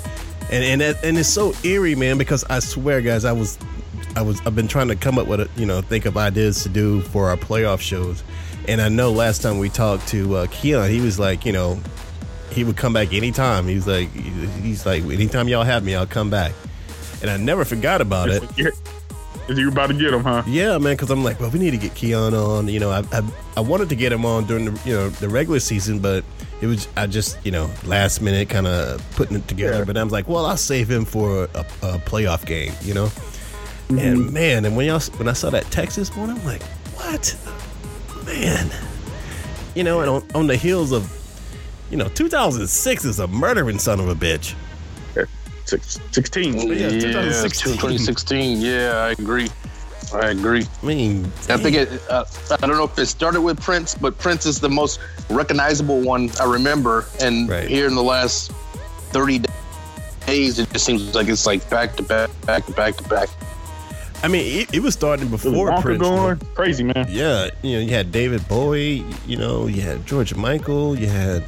And 0.50 0.64
and 0.64 0.80
that, 0.80 1.04
and 1.04 1.18
it's 1.18 1.28
so 1.28 1.52
eerie, 1.62 1.94
man, 1.94 2.18
because 2.18 2.44
I 2.44 2.60
swear, 2.60 3.02
guys, 3.02 3.24
I 3.24 3.32
was, 3.32 3.58
I 4.16 4.22
was, 4.22 4.40
I've 4.46 4.56
been 4.56 4.68
trying 4.68 4.88
to 4.88 4.96
come 4.96 5.18
up 5.18 5.26
with, 5.26 5.40
a, 5.40 5.48
you 5.56 5.66
know, 5.66 5.82
think 5.82 6.06
of 6.06 6.16
ideas 6.16 6.62
to 6.62 6.68
do 6.68 7.02
for 7.02 7.28
our 7.28 7.36
playoff 7.36 7.80
shows, 7.80 8.22
and 8.66 8.80
I 8.80 8.88
know 8.88 9.12
last 9.12 9.42
time 9.42 9.58
we 9.58 9.68
talked 9.68 10.08
to 10.08 10.36
uh, 10.36 10.46
Keion, 10.46 10.88
he 10.90 11.00
was 11.00 11.18
like, 11.18 11.44
you 11.44 11.52
know, 11.52 11.78
he 12.50 12.64
would 12.64 12.78
come 12.78 12.94
back 12.94 13.12
anytime. 13.12 13.68
He 13.68 13.74
was 13.74 13.86
like, 13.86 14.10
he's 14.10 14.86
like, 14.86 15.02
anytime 15.04 15.48
y'all 15.48 15.64
have 15.64 15.84
me, 15.84 15.94
I'll 15.94 16.06
come 16.06 16.30
back, 16.30 16.52
and 17.20 17.30
I 17.30 17.36
never 17.36 17.64
forgot 17.66 18.00
about 18.00 18.30
it. 18.30 18.42
You 19.48 19.68
about 19.68 19.86
to 19.86 19.94
get 19.94 20.12
him, 20.12 20.22
huh? 20.22 20.42
Yeah, 20.46 20.76
man, 20.76 20.94
because 20.94 21.10
I'm 21.10 21.24
like, 21.24 21.40
well, 21.40 21.50
we 21.50 21.58
need 21.58 21.70
to 21.70 21.78
get 21.78 21.92
Keion 21.92 22.32
on. 22.34 22.68
You 22.68 22.80
know, 22.80 22.90
I, 22.90 23.02
I 23.12 23.22
I 23.56 23.60
wanted 23.60 23.88
to 23.88 23.96
get 23.96 24.12
him 24.12 24.26
on 24.26 24.44
during 24.46 24.66
the 24.66 24.80
you 24.84 24.94
know 24.94 25.08
the 25.08 25.28
regular 25.28 25.58
season, 25.58 26.00
but 26.00 26.22
it 26.60 26.66
was 26.66 26.88
I 26.96 27.06
just 27.06 27.38
you 27.44 27.52
know 27.52 27.70
last 27.84 28.20
minute 28.20 28.48
kind 28.48 28.66
of 28.66 29.02
putting 29.12 29.36
it 29.36 29.46
together. 29.48 29.78
Yeah. 29.78 29.84
But 29.84 29.96
I 29.96 30.04
was 30.04 30.12
like, 30.12 30.28
well, 30.28 30.46
I'll 30.46 30.56
save 30.56 30.90
him 30.90 31.04
for 31.04 31.44
a, 31.54 31.60
a 31.82 31.98
playoff 31.98 32.46
game, 32.46 32.72
you 32.82 32.94
know. 32.94 33.10
And 33.88 34.18
mm-hmm. 34.18 34.32
man, 34.32 34.64
and 34.64 34.76
when 34.76 34.86
y'all 34.86 35.00
when 35.16 35.28
I 35.28 35.32
saw 35.32 35.50
that 35.50 35.64
Texas 35.70 36.14
one, 36.14 36.30
I'm 36.30 36.44
like, 36.44 36.62
what, 36.96 37.36
man, 38.26 38.70
you 39.74 39.84
know, 39.84 40.00
and 40.00 40.10
on, 40.10 40.22
on 40.34 40.46
the 40.46 40.56
heels 40.56 40.92
of 40.92 41.14
you 41.90 41.96
know 41.96 42.08
2006 42.08 43.04
is 43.04 43.18
a 43.18 43.26
murdering 43.28 43.78
son 43.78 44.00
of 44.00 44.08
a 44.08 44.14
bitch. 44.14 44.54
Six, 45.68 46.00
16. 46.12 46.54
Yeah, 46.54 46.88
2016. 46.88 47.74
2016. 47.74 48.58
Yeah, 48.58 48.92
I 49.04 49.10
agree. 49.10 49.50
I 50.14 50.30
agree. 50.30 50.66
I 50.82 50.86
mean, 50.86 51.24
I 51.48 51.56
think 51.56 51.76
it. 51.76 51.88
Uh, 52.08 52.24
I 52.50 52.56
don't 52.66 52.76
know 52.76 52.84
if 52.84 52.98
it 52.98 53.06
started 53.06 53.40
with 53.42 53.60
Prince, 53.60 53.94
but 53.94 54.16
Prince 54.18 54.46
is 54.46 54.60
the 54.60 54.68
most 54.68 55.00
recognizable 55.30 56.00
one 56.00 56.30
I 56.40 56.44
remember. 56.44 57.04
And 57.20 57.48
Right. 57.48 57.68
here 57.68 57.86
in 57.86 57.94
the 57.94 58.02
last 58.02 58.50
30 59.12 59.42
days, 60.26 60.58
it 60.58 60.70
just 60.72 60.84
seems 60.84 61.14
like 61.14 61.28
it's 61.28 61.46
like 61.46 61.68
back 61.70 61.96
to 61.96 62.02
back, 62.02 62.30
back 62.46 62.66
to 62.66 62.72
back 62.72 62.96
to 62.96 63.04
back. 63.08 63.28
I 64.22 64.28
mean, 64.28 64.62
it, 64.62 64.74
it 64.74 64.80
was 64.82 64.94
starting 64.94 65.28
before 65.28 65.52
Wonka 65.70 65.82
Prince. 65.82 66.00
going? 66.02 66.38
Crazy, 66.54 66.82
man. 66.84 67.06
Yeah, 67.08 67.50
you 67.62 67.74
know, 67.74 67.80
you 67.80 67.90
had 67.90 68.10
David 68.10 68.46
Bowie, 68.48 69.04
you 69.26 69.36
know, 69.36 69.66
you 69.68 69.80
had 69.80 70.04
George 70.06 70.34
Michael, 70.34 70.98
you 70.98 71.06
had. 71.06 71.44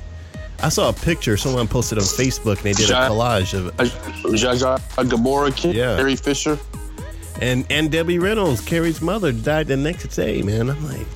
I 0.62 0.68
saw 0.68 0.90
a 0.90 0.92
picture 0.92 1.36
someone 1.38 1.66
posted 1.66 1.96
on 1.98 2.04
Facebook, 2.04 2.56
and 2.56 2.64
they 2.64 2.72
did 2.74 2.90
a 2.90 2.92
Ja- 2.92 3.08
collage 3.08 3.54
of 3.54 3.74
Zsa 3.78 4.78
Zsa 4.78 4.78
Gabora, 5.08 5.56
Kid, 5.56 5.74
Yeah. 5.74 5.96
Carrie 5.96 6.16
Fisher. 6.16 6.58
And 7.40 7.64
and 7.70 7.90
Debbie 7.90 8.18
Reynolds, 8.18 8.60
Carrie's 8.60 9.00
mother, 9.00 9.32
died 9.32 9.66
the 9.66 9.76
next 9.76 10.08
day. 10.14 10.42
Man, 10.42 10.68
I'm 10.68 10.86
like, 10.86 11.06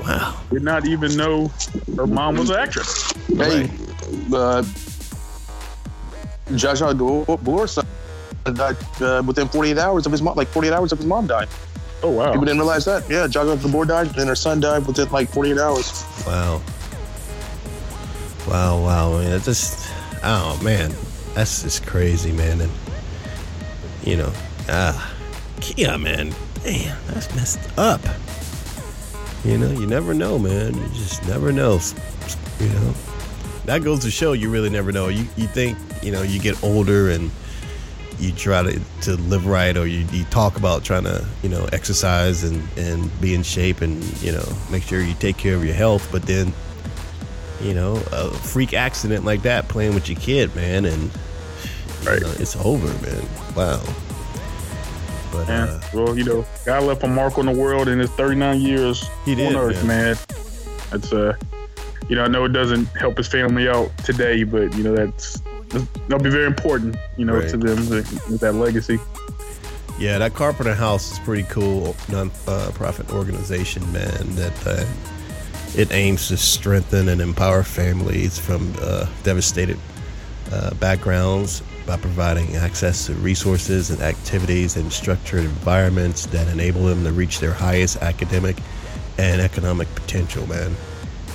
wow. 0.00 0.40
Did 0.50 0.62
not 0.62 0.86
even 0.86 1.16
know 1.16 1.48
her 1.96 2.06
mom 2.06 2.36
was 2.36 2.50
an 2.50 2.56
actress. 2.56 3.12
Hey, 3.28 3.70
uh, 4.32 4.64
Zsa 6.48 6.74
Zsa 6.74 7.26
Gabor 7.26 7.66
son 7.68 7.86
died 8.44 8.76
uh, 9.00 9.22
within 9.24 9.46
48 9.48 9.78
hours 9.78 10.06
of 10.06 10.12
his 10.12 10.22
mom, 10.22 10.36
like 10.36 10.48
48 10.48 10.72
hours 10.72 10.92
of 10.92 10.98
his 10.98 11.06
mom 11.06 11.28
died. 11.28 11.48
Oh, 12.02 12.10
wow. 12.10 12.32
People 12.32 12.46
didn't 12.46 12.58
realize 12.58 12.84
that. 12.86 13.08
Yeah, 13.08 13.26
Zsa 13.26 13.56
Zsa 13.56 13.62
Gabor 13.62 13.84
died, 13.84 14.16
and 14.18 14.28
her 14.28 14.34
son 14.34 14.58
died 14.58 14.86
within 14.86 15.08
like 15.10 15.28
48 15.28 15.58
hours. 15.58 16.04
Wow. 16.26 16.60
Wow, 18.48 18.82
wow, 18.82 19.18
man. 19.18 19.32
It's 19.32 19.44
just, 19.44 19.92
oh, 20.24 20.60
man. 20.64 20.92
That's 21.34 21.62
just 21.62 21.86
crazy, 21.86 22.32
man. 22.32 22.62
And, 22.62 22.72
you 24.02 24.16
know, 24.16 24.32
ah, 24.68 25.14
Kia, 25.60 25.98
man. 25.98 26.34
Damn, 26.62 26.96
that's 27.06 27.34
messed 27.34 27.60
up. 27.78 28.00
You 29.44 29.58
know, 29.58 29.70
you 29.70 29.86
never 29.86 30.12
know, 30.14 30.38
man. 30.38 30.74
You 30.74 30.88
just 30.88 31.26
never 31.26 31.52
know. 31.52 31.80
You 32.58 32.68
know, 32.68 32.94
that 33.64 33.82
goes 33.82 34.00
to 34.00 34.10
show 34.10 34.32
you 34.32 34.50
really 34.50 34.70
never 34.70 34.92
know. 34.92 35.08
You, 35.08 35.26
you 35.36 35.46
think, 35.46 35.78
you 36.02 36.12
know, 36.12 36.22
you 36.22 36.40
get 36.40 36.62
older 36.62 37.10
and, 37.10 37.30
you 38.20 38.32
try 38.32 38.62
to, 38.62 38.80
to 39.00 39.16
live 39.16 39.46
right 39.46 39.76
or 39.76 39.86
you, 39.86 40.06
you 40.12 40.24
talk 40.24 40.56
about 40.56 40.84
trying 40.84 41.04
to 41.04 41.26
you 41.42 41.48
know 41.48 41.66
exercise 41.72 42.44
and, 42.44 42.62
and 42.76 43.20
be 43.20 43.34
in 43.34 43.42
shape 43.42 43.80
and 43.80 44.02
you 44.22 44.30
know 44.30 44.44
make 44.70 44.82
sure 44.82 45.00
you 45.00 45.14
take 45.14 45.36
care 45.36 45.56
of 45.56 45.64
your 45.64 45.74
health 45.74 46.06
but 46.12 46.22
then 46.22 46.52
you 47.62 47.72
know 47.72 47.94
a 48.12 48.30
freak 48.30 48.74
accident 48.74 49.24
like 49.24 49.42
that 49.42 49.68
playing 49.68 49.94
with 49.94 50.08
your 50.08 50.18
kid 50.20 50.54
man 50.54 50.84
and 50.84 51.10
you 52.04 52.20
know, 52.20 52.32
it's 52.38 52.56
over 52.56 52.88
man 53.04 53.24
wow 53.56 53.82
but 55.32 55.48
Yeah. 55.48 55.64
uh, 55.64 55.80
well, 55.94 56.16
you 56.18 56.24
know, 56.24 56.44
God 56.64 56.82
left 56.84 57.02
a 57.02 57.08
mark 57.08 57.38
on 57.38 57.46
the 57.46 57.52
world 57.52 57.88
in 57.88 57.98
his 57.98 58.10
39 58.10 58.60
years 58.60 59.08
He 59.24 59.34
did, 59.34 59.54
on 59.54 59.62
Earth, 59.62 59.84
man. 59.84 60.16
That's 60.90 61.12
uh, 61.12 61.34
you 62.08 62.16
know, 62.16 62.24
I 62.24 62.28
know 62.28 62.44
it 62.44 62.52
doesn't 62.52 62.86
help 62.96 63.16
his 63.16 63.28
family 63.28 63.68
out 63.68 63.90
today, 64.04 64.42
but 64.44 64.74
you 64.76 64.82
know 64.82 64.94
that's 64.96 65.40
that'll 66.08 66.18
be 66.22 66.30
very 66.30 66.46
important, 66.46 66.96
you 67.16 67.24
know, 67.24 67.36
Right. 67.38 67.48
to 67.50 67.56
them 67.56 67.88
with 67.88 68.40
that 68.40 68.54
legacy. 68.54 68.98
Yeah, 69.98 70.18
that 70.18 70.34
Carpenter 70.34 70.74
House 70.74 71.12
is 71.12 71.18
pretty 71.20 71.42
cool 71.44 71.94
non-profit 72.08 73.12
organization, 73.12 73.82
man. 73.92 74.34
That 74.34 74.66
uh, 74.66 74.84
it 75.76 75.92
aims 75.92 76.28
to 76.28 76.36
strengthen 76.36 77.08
and 77.10 77.20
empower 77.20 77.62
families 77.62 78.38
from 78.38 78.74
uh, 78.80 79.06
devastated 79.22 79.78
uh, 80.52 80.74
backgrounds 80.74 81.62
by 81.86 81.96
providing 81.96 82.56
access 82.56 83.06
to 83.06 83.14
resources 83.14 83.90
and 83.90 84.00
activities 84.02 84.76
and 84.76 84.92
structured 84.92 85.44
environments 85.44 86.26
that 86.26 86.46
enable 86.48 86.84
them 86.84 87.04
to 87.04 87.12
reach 87.12 87.40
their 87.40 87.52
highest 87.52 87.96
academic 88.02 88.56
and 89.18 89.40
economic 89.40 89.92
potential, 89.94 90.46
man. 90.48 90.74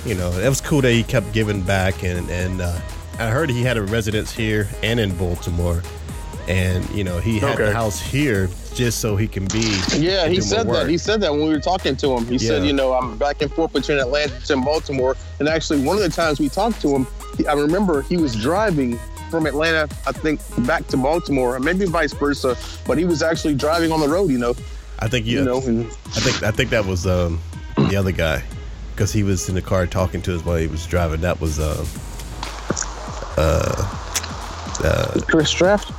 You 0.04 0.14
know, 0.14 0.30
it 0.32 0.48
was 0.48 0.60
cool 0.60 0.80
that 0.82 0.92
he 0.92 1.02
kept 1.02 1.32
giving 1.32 1.62
back, 1.62 2.04
and 2.04 2.30
and 2.30 2.60
uh, 2.60 2.78
I 3.18 3.28
heard 3.30 3.50
he 3.50 3.62
had 3.62 3.76
a 3.76 3.82
residence 3.82 4.30
here 4.32 4.68
and 4.82 5.00
in 5.00 5.16
Baltimore, 5.16 5.82
and 6.48 6.88
you 6.90 7.02
know 7.04 7.18
he 7.18 7.38
had 7.38 7.58
the 7.58 7.64
Okay. 7.64 7.72
house 7.72 8.00
here 8.00 8.48
just 8.74 9.00
so 9.00 9.16
he 9.16 9.26
can 9.26 9.46
be. 9.46 9.80
Yeah, 9.96 10.28
he 10.28 10.40
said 10.40 10.68
that. 10.68 10.88
He 10.88 10.98
said 10.98 11.20
that 11.22 11.32
when 11.32 11.42
we 11.44 11.48
were 11.48 11.60
talking 11.60 11.96
to 11.96 12.10
him. 12.10 12.26
He 12.26 12.38
said, 12.38 12.64
you 12.66 12.74
know, 12.74 12.92
I'm 12.92 13.16
back 13.16 13.40
and 13.40 13.50
forth 13.52 13.72
between 13.72 13.98
Atlanta 13.98 14.34
and 14.52 14.62
Baltimore. 14.64 15.16
And 15.40 15.48
actually, 15.48 15.82
one 15.82 15.96
of 15.96 16.02
the 16.02 16.10
times 16.10 16.38
we 16.38 16.50
talked 16.50 16.80
to 16.82 16.88
him, 16.94 17.04
he- 17.04 17.10
I 17.48 17.52
remember 17.54 18.02
he 18.02 18.16
was 18.16 18.34
driving 18.34 18.98
from 19.30 19.46
Atlanta, 19.46 19.88
I 20.06 20.12
think, 20.12 20.40
back 20.66 20.86
to 20.88 20.96
Baltimore, 20.96 21.58
maybe 21.58 21.84
vice 21.86 22.12
versa. 22.12 22.56
But 22.86 22.98
he 22.98 23.04
was 23.04 23.22
actually 23.22 23.54
driving 23.54 23.92
on 23.92 24.00
the 24.00 24.08
road, 24.08 24.30
you 24.30 24.38
know. 24.38 24.54
I 24.98 25.08
think 25.08 25.26
you, 25.26 25.38
You 25.40 25.44
know, 25.44 25.60
and 25.60 25.86
I 25.86 26.20
think 26.20 26.42
I 26.42 26.50
think 26.50 26.70
that 26.70 26.86
was 26.86 27.06
um, 27.06 27.40
the 27.76 27.96
other 27.96 28.12
guy 28.12 28.42
because 28.94 29.12
he 29.12 29.22
was 29.22 29.48
in 29.48 29.54
the 29.54 29.62
car 29.62 29.86
talking 29.86 30.22
to 30.22 30.34
us 30.34 30.44
while 30.44 30.56
he 30.56 30.66
was 30.68 30.86
driving. 30.86 31.20
That 31.20 31.38
was 31.40 31.58
uh, 31.58 31.84
uh 33.36 35.20
Chris 35.28 35.52
Draft. 35.52 35.92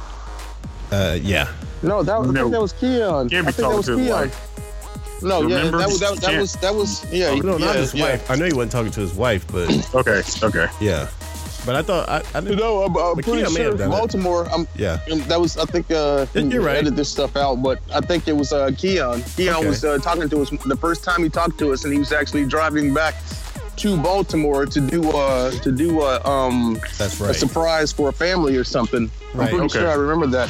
uh, 0.92 1.18
yeah. 1.22 1.52
No, 1.84 2.02
that 2.02 2.20
was, 2.20 2.30
I 2.30 2.34
think 2.34 2.52
that 2.52 2.62
was 2.62 2.74
Keion. 2.74 3.30
Can't 3.30 3.46
I 3.46 3.52
be 3.52 3.54
think 3.54 3.70
that 3.70 3.78
was 3.78 3.86
to 3.86 3.98
his 3.98 4.08
Keion. 4.08 4.12
wife. 4.12 5.24
No, 5.24 5.42
yeah, 5.48 5.58
Remember? 5.58 5.78
that 5.80 5.88
was 5.88 6.00
that, 6.00 6.18
that 6.22 6.40
was 6.40 6.54
that 6.54 6.74
was 6.76 7.14
yeah. 7.14 7.30
Oh, 7.30 7.36
no, 7.38 7.58
not 7.58 7.76
yeah, 7.76 7.82
his 7.82 7.94
yeah. 7.94 8.04
wife. 8.04 8.32
I 8.32 8.36
know 8.36 8.46
he 8.46 8.54
wasn't 8.54 8.72
talking 8.72 8.92
to 8.92 9.00
his 9.00 9.14
wife, 9.14 9.46
but 9.52 9.70
Okay, 9.96 10.22
okay. 10.44 10.68
yeah. 10.80 11.10
But 11.68 11.76
I 11.76 11.82
thought 11.82 12.08
I, 12.08 12.24
I 12.34 12.40
You 12.40 12.46
didn't. 12.48 12.60
know, 12.60 12.82
I'm, 12.84 12.96
I'm 12.96 13.16
pretty 13.18 13.44
sure 13.54 13.64
have 13.72 13.78
done. 13.78 13.90
Baltimore. 13.90 14.48
I'm, 14.54 14.66
Yeah. 14.78 15.00
Um, 15.12 15.20
That 15.28 15.42
was, 15.42 15.58
I 15.58 15.66
think, 15.66 15.92
uh, 15.92 16.26
you're 16.34 16.62
right. 16.62 16.78
edit 16.78 16.96
this 16.96 17.10
stuff 17.10 17.36
out, 17.36 17.56
but 17.62 17.80
I 17.94 18.00
think 18.00 18.26
it 18.30 18.34
was 18.38 18.54
uh, 18.54 18.68
Keion. 18.70 19.20
Keion 19.36 19.58
Okay. 19.58 19.68
was 19.68 19.84
uh, 19.84 19.98
talking 19.98 20.30
to 20.30 20.42
us 20.42 20.50
the 20.50 20.78
first 20.78 21.04
time 21.04 21.24
he 21.24 21.30
talked 21.30 21.60
to 21.60 21.74
us, 21.74 21.84
and 21.84 21.92
he 21.92 22.00
was 22.00 22.14
actually 22.14 22.46
driving 22.46 22.94
back 22.94 23.16
to 23.76 23.98
Baltimore 24.02 24.66
to 24.66 24.80
do 24.80 25.08
uh 25.12 25.52
to 25.62 25.72
do 25.72 26.02
a 26.02 26.24
um 26.28 26.80
That's 26.98 27.20
right 27.22 27.30
a 27.30 27.34
surprise 27.36 27.92
for 27.92 28.10
a 28.10 28.12
family 28.14 28.56
or 28.56 28.64
something. 28.64 29.12
Right. 29.36 29.44
I'm 29.44 29.50
pretty 29.50 29.66
Okay. 29.66 29.80
sure 29.82 29.90
I 29.90 29.94
remember 29.94 30.26
that. 30.28 30.50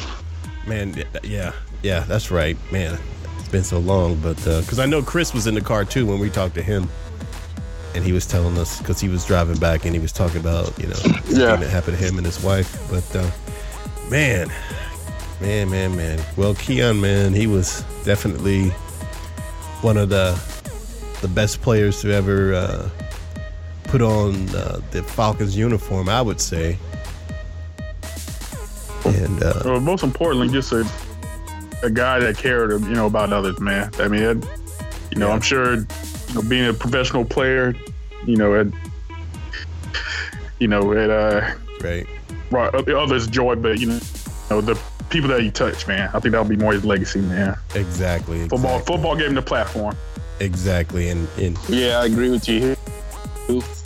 Man, 0.66 1.04
yeah, 1.24 1.52
yeah, 1.82 2.00
that's 2.08 2.30
right, 2.30 2.56
man. 2.72 2.96
It's 3.40 3.48
been 3.48 3.64
so 3.64 3.80
long, 3.80 4.14
but 4.20 4.36
because 4.36 4.78
I 4.78 4.86
know 4.86 5.02
Chris 5.02 5.34
was 5.34 5.46
in 5.48 5.54
the 5.54 5.60
car 5.60 5.84
too 5.84 6.06
when 6.06 6.20
we 6.20 6.30
talked 6.30 6.54
to 6.54 6.62
him, 6.62 6.88
and 7.98 8.06
he 8.06 8.12
was 8.12 8.26
telling 8.26 8.56
us 8.58 8.78
because 8.78 9.00
he 9.00 9.08
was 9.08 9.24
driving 9.26 9.58
back 9.58 9.84
and 9.84 9.92
he 9.92 10.00
was 10.00 10.12
talking 10.12 10.40
about 10.40 10.72
you 10.78 10.86
know 10.86 10.94
Yeah. 11.28 11.56
that 11.56 11.68
happened 11.68 11.98
to 11.98 12.04
him 12.04 12.16
and 12.16 12.24
his 12.24 12.40
wife. 12.44 12.70
But 12.88 13.04
uh, 13.16 13.28
man, 14.08 14.46
man, 15.40 15.68
man, 15.68 15.96
man. 15.96 16.20
Well, 16.36 16.54
Keon, 16.54 17.00
man, 17.00 17.34
he 17.34 17.48
was 17.48 17.82
definitely 18.04 18.68
one 19.82 19.96
of 19.96 20.10
the 20.10 20.40
the 21.22 21.28
best 21.28 21.60
players 21.60 22.00
to 22.02 22.12
ever 22.14 22.54
uh, 22.54 22.88
put 23.84 24.00
on 24.00 24.48
uh, 24.50 24.80
the 24.92 25.02
Falcons 25.02 25.56
uniform, 25.56 26.08
I 26.08 26.22
would 26.22 26.40
say. 26.40 26.78
And 29.04 29.42
uh, 29.42 29.62
Well, 29.64 29.80
most 29.80 30.04
importantly, 30.04 30.48
just 30.48 30.70
a 30.72 30.86
a 31.82 31.90
guy 31.90 32.18
that 32.20 32.36
cared, 32.36 32.70
you 32.72 32.94
know, 32.94 33.06
about 33.06 33.32
others, 33.32 33.58
man. 33.60 33.90
I 33.98 34.06
mean, 34.08 34.22
it, 34.22 34.44
you 35.12 35.18
know, 35.18 35.28
Yeah. 35.28 35.34
I'm 35.34 35.40
sure, 35.40 35.74
you 35.76 35.86
know, 36.34 36.42
being 36.42 36.66
a 36.68 36.72
professional 36.74 37.24
player, 37.24 37.72
you 38.26 38.36
know, 38.36 38.54
it, 38.54 38.68
you 40.58 40.68
know, 40.68 40.92
it 40.92 41.10
uh, 41.10 41.54
right. 41.82 42.06
brought 42.50 42.74
others 42.74 43.26
joy, 43.26 43.54
but 43.54 43.78
you 43.78 44.00
know, 44.50 44.60
the 44.60 44.78
people 45.10 45.28
that 45.28 45.40
he 45.40 45.50
touched, 45.50 45.88
man. 45.88 46.08
I 46.12 46.20
think 46.20 46.32
that'll 46.32 46.44
be 46.44 46.56
more 46.56 46.72
his 46.72 46.84
legacy, 46.84 47.20
man. 47.20 47.56
Exactly. 47.74 48.40
Football, 48.48 48.76
exactly, 48.76 48.94
football 48.94 49.16
gave 49.16 49.28
him 49.28 49.34
the 49.34 49.42
platform. 49.42 49.96
Exactly. 50.40 51.08
And, 51.08 51.28
and 51.38 51.58
Yeah, 51.68 52.00
I 52.00 52.06
agree 52.06 52.30
with 52.30 52.48
you. 52.48 52.74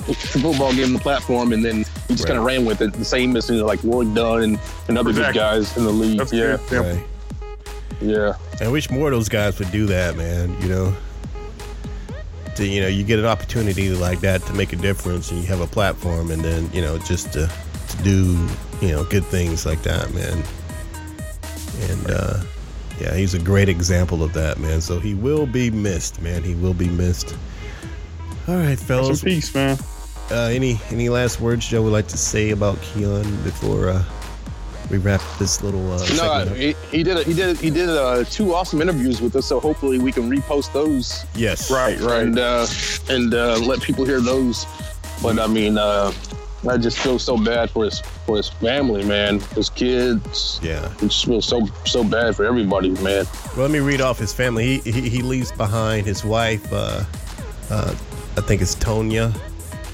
Football 0.05 0.73
gave 0.73 0.87
him 0.87 0.93
the 0.95 0.99
platform, 0.99 1.53
and 1.53 1.65
then 1.65 1.77
he 1.79 1.85
just 2.09 2.25
Right. 2.25 2.29
kind 2.29 2.39
of 2.39 2.45
ran 2.45 2.65
with 2.65 2.81
it. 2.81 2.93
The 2.93 3.05
same 3.05 3.37
as 3.37 3.49
you 3.49 3.59
know, 3.59 3.67
like 3.67 3.83
Warrick 3.85 4.12
Dunn 4.15 4.43
and, 4.43 4.59
and 4.89 4.99
other 4.99 5.12
good 5.12 5.35
guys 5.35 5.77
in 5.77 5.85
the 5.85 5.91
league. 5.91 6.19
That's 6.19 6.33
yeah. 6.33 6.59
Yeah. 6.71 6.79
right. 6.79 7.05
yeah. 8.01 8.35
I 8.61 8.69
wish 8.69 8.91
more 8.91 9.07
of 9.09 9.12
those 9.12 9.29
guys 9.29 9.59
would 9.61 9.71
do 9.71 9.87
that, 9.87 10.17
man. 10.17 10.61
You 10.61 10.69
know, 10.69 10.97
to 12.57 12.67
you 12.67 12.81
know, 12.81 12.89
you 12.89 13.05
get 13.05 13.19
an 13.19 13.25
opportunity 13.25 13.91
like 13.91 14.21
that 14.21 14.43
to 14.43 14.53
make 14.55 14.73
a 14.73 14.77
difference, 14.77 15.31
and 15.31 15.41
you 15.41 15.47
have 15.47 15.61
a 15.61 15.67
platform, 15.67 16.31
and 16.31 16.43
then 16.43 16.71
you 16.73 16.81
know, 16.81 16.99
just 16.99 17.33
to, 17.33 17.51
to 17.89 18.03
do 18.03 18.49
you 18.81 18.89
know 18.89 19.05
good 19.05 19.25
things 19.25 19.67
like 19.67 19.83
that, 19.83 20.13
man. 20.13 20.43
And 21.91 22.11
uh, 22.11 22.43
yeah, 23.01 23.15
he's 23.15 23.35
a 23.35 23.39
great 23.39 23.69
example 23.69 24.23
of 24.23 24.33
that, 24.35 24.59
man. 24.59 24.81
So 24.81 25.01
he 25.01 25.15
will 25.15 25.47
be 25.47 25.71
missed, 25.71 26.21
man. 26.23 26.43
He 26.43 26.55
will 26.55 26.75
be 26.75 26.89
missed. 26.89 27.37
All 28.49 28.57
right, 28.57 28.79
fellas. 28.79 29.23
peace, 29.23 29.55
man. 29.55 29.79
Uh, 30.31 30.49
any 30.53 30.81
any 30.91 31.09
last 31.09 31.41
words 31.41 31.67
Joe 31.67 31.83
would 31.83 31.93
like 31.93 32.09
to 32.09 32.19
say 32.19 32.51
about 32.51 32.77
Keion 32.77 33.45
before 33.45 33.89
uh, 33.89 34.05
we 34.93 34.99
wrap 34.99 35.21
this 35.39 35.63
little 35.63 35.85
uh, 35.91 35.99
No, 35.99 36.05
segment 36.05 36.51
up? 36.51 36.57
he, 36.57 36.75
he 36.91 37.03
did. 37.03 37.17
A, 37.17 37.23
he 37.25 37.33
did. 37.35 37.57
He 37.59 37.71
did 37.71 37.89
uh, 37.89 38.23
two 38.25 38.55
awesome 38.55 38.81
interviews 38.81 39.21
with 39.21 39.35
us. 39.35 39.47
So 39.47 39.59
hopefully 39.59 39.99
we 39.99 40.13
can 40.13 40.31
repost 40.31 40.73
those 40.73 41.25
Yes. 41.35 41.71
Right, 41.71 41.99
right. 42.01 42.23
and 42.23 42.39
uh, 42.39 42.67
and 43.09 43.35
uh, 43.35 43.59
let 43.59 43.81
people 43.83 44.05
hear 44.05 44.21
those. 44.21 44.67
But 45.23 45.39
I 45.39 45.47
mean, 45.47 45.79
uh, 45.79 46.13
I 46.69 46.77
just 46.77 46.99
feel 46.99 47.19
so 47.19 47.37
bad 47.37 47.71
for 47.71 47.85
his 47.85 48.01
for 48.27 48.37
his 48.37 48.49
family, 48.49 49.05
man, 49.05 49.41
his 49.57 49.69
kids. 49.71 50.61
Yeah. 50.63 50.89
I 50.99 51.01
just 51.01 51.25
feel 51.25 51.41
so 51.43 51.67
so 51.87 52.05
bad 52.05 52.37
for 52.37 52.45
everybody, 52.45 52.91
man. 52.91 53.25
Well, 53.57 53.63
let 53.67 53.71
me 53.71 53.81
read 53.81 54.01
off 54.01 54.19
his 54.19 54.33
family. 54.33 54.79
He 54.79 54.93
he, 54.93 55.09
he 55.09 55.23
leaves 55.23 55.51
behind 55.53 56.07
his 56.07 56.25
wife. 56.25 56.71
Uh, 56.73 57.03
uh, 57.71 57.95
I 58.37 58.41
think 58.43 58.61
it's 58.63 58.75
Tonya, 58.77 59.33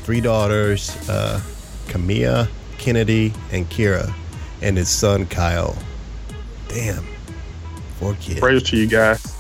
three 0.05 0.21
daughters, 0.21 0.91
uh, 1.09 1.41
Camilla, 1.89 2.49
Kennedy, 2.79 3.33
and 3.53 3.69
Kira, 3.71 4.13
and 4.63 4.77
his 4.77 4.89
son 4.89 5.27
Kyle. 5.27 5.77
Damn, 6.69 7.05
four 7.99 8.15
kids. 8.15 8.41
Praise 8.41 8.63
to 8.65 8.77
you 8.77 8.87
guys. 8.87 9.35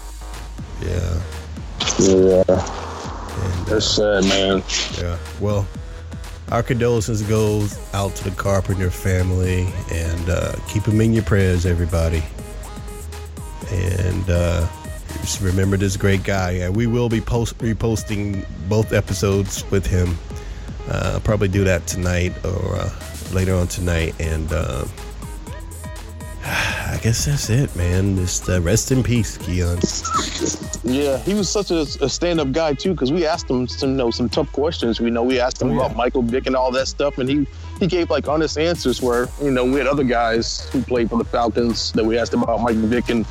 Yeah. 0.82 1.22
Yeah, 1.98 2.44
And, 2.46 2.50
uh, 2.50 3.64
that's 3.66 3.86
sad, 3.86 4.24
man. 4.24 4.62
Yeah. 4.98 5.18
Well, 5.40 5.66
our 6.50 6.62
condolences 6.62 7.22
goes 7.22 7.78
out 7.92 8.14
to 8.16 8.24
the 8.24 8.30
Carpenter 8.30 8.90
family, 8.90 9.68
and 9.92 10.30
uh, 10.30 10.54
keep 10.68 10.84
them 10.84 11.00
in 11.00 11.12
your 11.12 11.24
prayers, 11.24 11.66
everybody. 11.66 12.22
And 13.70 14.30
uh, 14.30 14.66
just 15.20 15.40
remember 15.40 15.76
this 15.76 15.96
great 15.96 16.22
guy. 16.22 16.52
And 16.52 16.74
we 16.74 16.86
will 16.86 17.08
be 17.08 17.20
post 17.20 17.58
reposting 17.58 18.46
both 18.68 18.92
episodes 18.92 19.68
with 19.70 19.86
him. 19.86 20.16
Uh, 20.88 21.12
I'll 21.14 21.20
probably 21.20 21.48
do 21.48 21.64
that 21.64 21.86
tonight 21.86 22.32
or 22.44 22.76
uh, 22.76 22.90
later 23.32 23.54
on 23.54 23.66
tonight. 23.66 24.14
And 24.20 24.50
uh, 24.52 24.86
I 26.98 27.00
guess 27.00 27.26
that's 27.26 27.48
it, 27.48 27.76
man. 27.76 28.16
Just 28.16 28.48
uh, 28.48 28.60
rest 28.60 28.90
in 28.90 29.04
peace, 29.04 29.38
Keion. 29.38 29.78
Yeah, 30.82 31.16
he 31.18 31.32
was 31.32 31.48
such 31.48 31.70
a, 31.70 31.82
a 32.04 32.08
stand-up 32.08 32.50
guy 32.50 32.74
too, 32.74 32.90
because 32.92 33.12
we 33.12 33.24
asked 33.24 33.48
him 33.48 33.68
some, 33.68 33.90
you 33.90 33.96
know, 33.96 34.10
some 34.10 34.28
tough 34.28 34.50
questions. 34.50 35.00
We 35.00 35.08
know 35.08 35.22
we 35.22 35.38
asked 35.38 35.62
him 35.62 35.68
Oh, 35.68 35.74
yeah. 35.74 35.78
about 35.86 35.94
Michael 35.96 36.22
Vick 36.22 36.48
and 36.48 36.56
all 36.56 36.72
that 36.72 36.88
stuff, 36.88 37.18
and 37.18 37.28
he 37.30 37.46
he 37.78 37.86
gave 37.86 38.10
like 38.10 38.26
honest 38.26 38.58
answers. 38.58 39.00
Where 39.00 39.28
you 39.40 39.52
know 39.52 39.64
we 39.64 39.74
had 39.74 39.86
other 39.86 40.02
guys 40.02 40.68
who 40.70 40.82
played 40.82 41.08
for 41.08 41.18
the 41.18 41.24
Falcons 41.24 41.92
that 41.92 42.04
we 42.04 42.18
asked 42.18 42.34
about 42.34 42.60
Michael 42.62 42.88
Vick, 42.88 43.10
and 43.10 43.24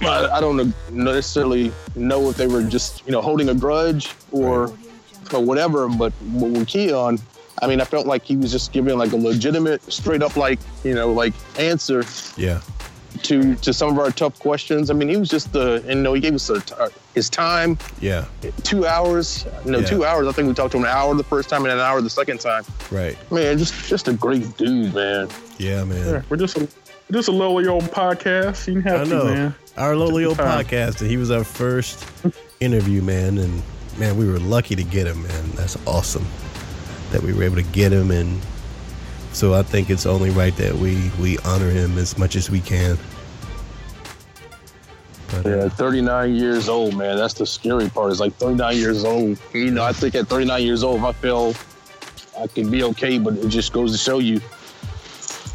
I, 0.00 0.28
I 0.30 0.40
don't 0.40 0.72
necessarily 0.90 1.70
know 1.96 2.30
if 2.30 2.38
they 2.38 2.46
were 2.46 2.62
just 2.62 3.04
you 3.04 3.12
know 3.12 3.20
holding 3.20 3.50
a 3.50 3.54
grudge 3.54 4.14
or 4.32 4.72
or 5.34 5.44
whatever. 5.44 5.86
But 5.86 6.14
with 6.32 6.66
Keion, 6.66 7.20
I 7.62 7.66
mean, 7.66 7.80
I 7.80 7.84
felt 7.84 8.06
like 8.06 8.24
he 8.24 8.36
was 8.36 8.50
just 8.52 8.72
giving 8.72 8.96
like 8.98 9.12
a 9.12 9.16
legitimate, 9.16 9.82
straight 9.92 10.22
up, 10.22 10.36
like 10.36 10.58
you 10.84 10.94
know, 10.94 11.12
like 11.12 11.32
answer 11.58 12.04
Yeah. 12.36 12.60
to 13.24 13.54
to 13.56 13.72
some 13.72 13.90
of 13.90 13.98
our 13.98 14.10
tough 14.10 14.38
questions. 14.38 14.90
I 14.90 14.94
mean, 14.94 15.08
he 15.08 15.16
was 15.16 15.28
just 15.28 15.52
the, 15.52 15.76
and 15.88 15.98
you 15.98 16.02
know, 16.02 16.12
he 16.12 16.20
gave 16.20 16.34
us 16.34 16.48
a, 16.50 16.62
uh, 16.80 16.88
his 17.14 17.28
time, 17.28 17.76
Yeah. 18.00 18.26
two 18.62 18.86
hours. 18.86 19.44
You 19.64 19.72
know, 19.72 19.78
Yeah. 19.80 19.86
two 19.86 20.04
hours. 20.04 20.28
I 20.28 20.32
think 20.32 20.46
we 20.48 20.54
talked 20.54 20.72
to 20.72 20.78
him 20.78 20.84
an 20.84 20.90
hour 20.90 21.14
the 21.14 21.24
first 21.24 21.48
time 21.48 21.64
and 21.64 21.72
an 21.72 21.80
hour 21.80 22.00
the 22.00 22.10
second 22.10 22.38
time. 22.40 22.64
Right. 22.90 23.16
Man, 23.32 23.58
just 23.58 23.74
just 23.88 24.06
a 24.08 24.12
great 24.12 24.56
dude, 24.56 24.94
man. 24.94 25.28
Yeah, 25.58 25.84
man. 25.84 26.06
Yeah, 26.06 26.22
we're 26.28 26.36
just 26.36 26.56
a 26.56 26.68
just 27.10 27.28
a 27.28 27.32
lowly 27.32 27.66
old 27.66 27.84
podcast. 27.84 28.66
You 28.68 28.74
can 28.74 28.82
have 28.82 29.00
I 29.00 29.04
to, 29.10 29.24
man. 29.24 29.54
Our 29.76 29.96
lowly 29.96 30.24
old 30.24 30.36
podcast, 30.38 31.00
and 31.00 31.10
he 31.10 31.16
was 31.16 31.30
our 31.30 31.44
first 31.44 32.04
interview, 32.60 33.00
man. 33.02 33.38
And 33.38 33.62
man, 33.96 34.16
we 34.16 34.26
were 34.26 34.38
lucky 34.38 34.76
to 34.76 34.84
get 34.84 35.06
him, 35.06 35.22
man. 35.22 35.50
That's 35.54 35.76
awesome 35.86 36.26
that 37.10 37.22
we 37.22 37.32
were 37.32 37.42
able 37.42 37.56
to 37.56 37.62
get 37.62 37.92
him, 37.92 38.10
and 38.10 38.40
so 39.32 39.54
I 39.54 39.62
think 39.62 39.90
it's 39.90 40.06
only 40.06 40.30
right 40.30 40.54
that 40.56 40.74
we 40.74 41.10
we 41.20 41.38
honor 41.38 41.70
him 41.70 41.98
as 41.98 42.18
much 42.18 42.36
as 42.36 42.50
we 42.50 42.60
can. 42.60 42.98
But, 45.30 45.46
uh, 45.46 45.48
Yeah, 45.50 45.68
39 45.68 46.34
years 46.34 46.68
old, 46.68 46.96
man. 46.96 47.16
That's 47.16 47.34
the 47.34 47.46
scary 47.46 47.88
part. 47.88 48.12
Is 48.12 48.20
like 48.20 48.34
39 48.34 48.76
years 48.76 49.04
old. 49.04 49.38
You 49.52 49.70
know, 49.70 49.84
I 49.84 49.92
think 49.92 50.14
at 50.14 50.26
39 50.26 50.62
years 50.62 50.82
old, 50.82 50.98
if 50.98 51.04
I 51.04 51.12
feel 51.12 51.54
I 52.40 52.46
can 52.46 52.70
be 52.70 52.82
okay, 52.84 53.18
but 53.18 53.34
it 53.34 53.48
just 53.48 53.72
goes 53.72 53.92
to 53.92 53.98
show 53.98 54.20
you, 54.20 54.40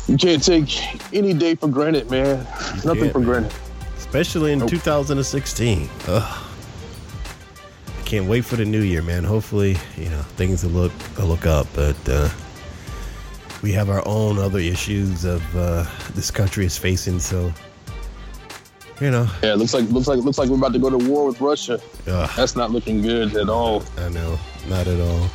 you 0.08 0.18
can't 0.18 0.44
take 0.44 1.14
any 1.14 1.34
day 1.34 1.56
for 1.56 1.68
granted, 1.68 2.12
man. 2.12 2.46
Nothing 2.86 3.12
for 3.12 3.20
man. 3.20 3.28
granted. 3.28 3.54
especially 3.98 4.52
in 4.52 4.68
2016. 4.68 5.90
Ugh. 6.08 6.43
I 8.14 8.18
can't 8.18 8.30
wait 8.30 8.46
for 8.46 8.58
the 8.58 8.66
new 8.66 8.82
year, 8.82 9.02
man. 9.02 9.24
Hopefully, 9.24 9.76
you 9.98 10.08
know 10.08 10.22
things 10.38 10.64
will 10.64 10.70
look 10.70 10.92
will 11.18 11.26
look 11.26 11.48
up, 11.48 11.66
but 11.74 11.96
uh, 12.08 12.30
we 13.64 13.72
have 13.72 13.90
our 13.90 14.04
own 14.08 14.38
other 14.38 14.60
issues 14.60 15.26
of 15.26 15.42
uh, 15.58 15.84
this 16.14 16.30
country 16.30 16.64
is 16.64 16.78
facing. 16.78 17.18
So, 17.18 17.52
you 19.02 19.10
know, 19.10 19.28
Yeah, 19.42 19.54
it 19.54 19.58
looks 19.58 19.74
like 19.74 19.90
looks 19.90 20.08
like 20.08 20.20
looks 20.20 20.38
like 20.38 20.48
we're 20.50 20.58
about 20.58 20.74
to 20.74 20.78
go 20.80 20.92
to 20.92 21.10
war 21.10 21.26
with 21.26 21.42
Russia. 21.42 21.82
ugh, 22.06 22.30
That's 22.36 22.56
not 22.56 22.70
looking 22.70 23.02
good 23.02 23.36
at 23.36 23.50
all. 23.50 23.82
I 23.98 24.10
know, 24.10 24.38
not 24.70 24.86
at 24.86 25.00
all. 25.02 25.28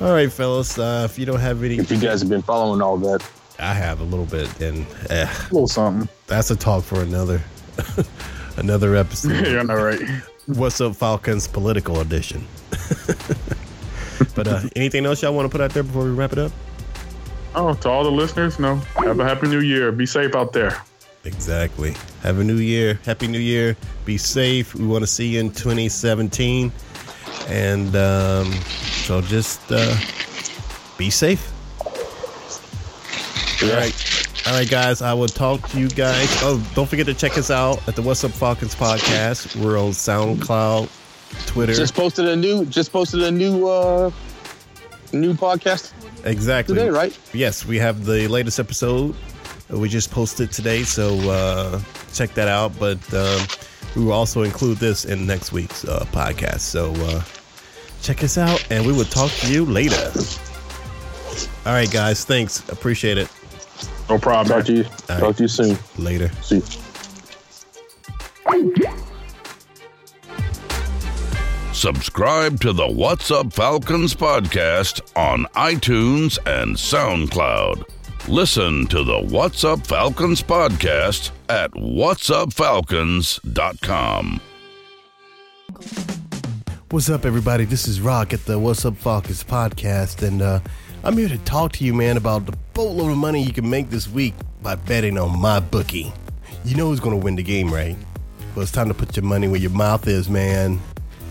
All 0.00 0.12
right, 0.14 0.30
fellas. 0.30 0.78
Uh, 0.78 1.08
if 1.10 1.18
you 1.18 1.26
don't 1.26 1.40
have 1.40 1.64
any, 1.64 1.78
If 1.78 1.90
you 1.90 1.98
guys 1.98 2.20
have 2.20 2.30
been 2.30 2.40
following 2.42 2.80
all 2.80 2.98
that, 2.98 3.28
I 3.58 3.74
have 3.74 4.00
a 4.00 4.04
little 4.04 4.26
bit, 4.26 4.60
and 4.60 4.86
eh, 5.10 5.24
A 5.28 5.52
little 5.52 5.66
something. 5.66 6.08
that's 6.28 6.52
a 6.52 6.56
talk 6.56 6.84
for 6.84 7.00
another 7.02 7.42
another 8.58 8.94
episode. 8.94 9.32
Yeah, 9.44 9.58
I 9.58 9.62
know, 9.64 9.74
right? 9.74 10.00
What's 10.48 10.80
up, 10.80 10.96
Falcons 10.96 11.46
political 11.46 12.00
edition. 12.00 12.46
but 14.34 14.48
uh, 14.48 14.62
anything 14.74 15.04
else 15.04 15.20
y'all 15.20 15.34
want 15.34 15.44
to 15.44 15.50
put 15.50 15.60
out 15.60 15.72
there 15.74 15.82
before 15.82 16.04
we 16.04 16.10
wrap 16.10 16.32
it 16.32 16.38
up? 16.38 16.52
Oh, 17.54 17.74
to 17.74 17.88
all 17.90 18.02
the 18.02 18.10
listeners, 18.10 18.58
no. 18.58 18.76
Have 18.96 19.20
a 19.20 19.24
happy 19.24 19.46
new 19.46 19.60
year. 19.60 19.92
Be 19.92 20.06
safe 20.06 20.34
out 20.34 20.54
there. 20.54 20.82
Exactly. 21.26 21.94
Have 22.22 22.38
a 22.38 22.44
new 22.44 22.56
year. 22.56 22.98
Happy 23.04 23.28
New 23.28 23.38
Year. 23.38 23.76
Be 24.06 24.16
safe. 24.16 24.74
We 24.74 24.86
want 24.86 25.02
to 25.02 25.06
see 25.06 25.28
you 25.28 25.40
in 25.40 25.50
2017. 25.50 26.72
And 27.48 27.94
um, 27.94 28.50
so 29.02 29.20
just 29.20 29.60
uh, 29.70 29.96
be 30.96 31.10
safe. 31.10 31.52
All 33.62 33.76
right. 33.76 34.17
All 34.48 34.54
right, 34.54 34.70
guys. 34.70 35.02
I 35.02 35.12
will 35.12 35.28
talk 35.28 35.68
to 35.68 35.78
you 35.78 35.88
guys. 35.90 36.26
Oh, 36.40 36.58
don't 36.74 36.88
forget 36.88 37.04
to 37.04 37.12
check 37.12 37.36
us 37.36 37.50
out 37.50 37.86
at 37.86 37.94
the 37.96 38.00
What's 38.00 38.24
Up 38.24 38.30
Falcons 38.30 38.74
podcast. 38.74 39.54
We're 39.62 39.78
on 39.78 39.90
SoundCloud, 39.90 40.88
Twitter. 41.46 41.74
just 41.74 41.94
posted 41.94 42.26
a 42.26 42.34
new 42.34 42.64
just 42.64 42.90
posted 42.90 43.24
a 43.24 43.30
new 43.30 43.68
uh 43.68 44.10
new 45.12 45.34
podcast 45.34 45.92
exactly. 46.24 46.76
today, 46.76 46.88
right? 46.88 47.18
Yes, 47.34 47.66
we 47.66 47.76
have 47.76 48.06
the 48.06 48.26
latest 48.28 48.58
episode. 48.58 49.14
We 49.68 49.90
just 49.90 50.10
posted 50.10 50.50
today, 50.50 50.82
so 50.82 51.18
uh, 51.30 51.82
check 52.14 52.32
that 52.32 52.48
out. 52.48 52.72
But 52.78 53.12
um, 53.12 53.46
we 53.96 54.04
will 54.06 54.12
also 54.12 54.44
include 54.44 54.78
this 54.78 55.04
in 55.04 55.26
next 55.26 55.52
week's 55.52 55.84
uh, 55.84 56.06
podcast. 56.10 56.60
So 56.60 56.94
uh, 56.94 57.22
check 58.00 58.24
us 58.24 58.38
out, 58.38 58.66
and 58.70 58.86
we 58.86 58.94
will 58.94 59.04
talk 59.04 59.30
to 59.30 59.52
you 59.52 59.66
later. 59.66 60.10
All 61.66 61.74
right, 61.74 61.90
guys. 61.90 62.24
Thanks. 62.24 62.66
Appreciate 62.70 63.18
it. 63.18 63.28
No 64.08 64.18
problem. 64.18 64.56
Talk 64.58 64.66
to 64.66 64.72
you. 64.72 64.84
All 64.84 64.90
Talk 65.06 65.22
right. 65.22 65.36
to 65.36 65.42
you 65.44 65.48
soon. 65.48 65.78
Later. 65.98 66.28
See 66.42 66.56
you. 66.56 66.62
Subscribe 71.72 72.60
to 72.60 72.72
the 72.72 72.88
What's 72.88 73.30
Up 73.30 73.52
Falcons 73.52 74.12
podcast 74.14 75.00
on 75.16 75.44
iTunes 75.54 76.38
and 76.46 76.74
SoundCloud. 76.74 77.84
Listen 78.26 78.86
to 78.88 79.04
the 79.04 79.20
What's 79.20 79.62
Up 79.64 79.86
Falcons 79.86 80.42
podcast 80.42 81.30
at 81.48 81.70
whatsupfalcons.com. 81.72 84.40
What's 86.90 87.10
up, 87.10 87.24
everybody? 87.26 87.64
This 87.64 87.86
is 87.86 88.00
Rock 88.00 88.32
at 88.32 88.44
the 88.46 88.58
What's 88.58 88.84
Up 88.84 88.96
Falcons 88.96 89.44
podcast, 89.44 90.26
and 90.26 90.42
uh, 90.42 90.58
I'm 91.08 91.16
here 91.16 91.28
to 91.30 91.38
talk 91.38 91.72
to 91.72 91.84
you, 91.84 91.94
man, 91.94 92.18
about 92.18 92.44
the 92.44 92.52
boatload 92.74 93.10
of 93.10 93.16
money 93.16 93.42
you 93.42 93.54
can 93.54 93.70
make 93.70 93.88
this 93.88 94.06
week 94.06 94.34
by 94.60 94.74
betting 94.74 95.16
on 95.16 95.30
MyBookie. 95.30 96.12
You 96.66 96.76
know 96.76 96.88
who's 96.88 97.00
going 97.00 97.18
to 97.18 97.24
win 97.24 97.34
the 97.34 97.42
game, 97.42 97.72
right? 97.72 97.96
Well, 98.54 98.62
it's 98.62 98.72
time 98.72 98.88
to 98.88 98.94
put 98.94 99.16
your 99.16 99.24
money 99.24 99.48
where 99.48 99.58
your 99.58 99.70
mouth 99.70 100.06
is, 100.06 100.28
man. 100.28 100.78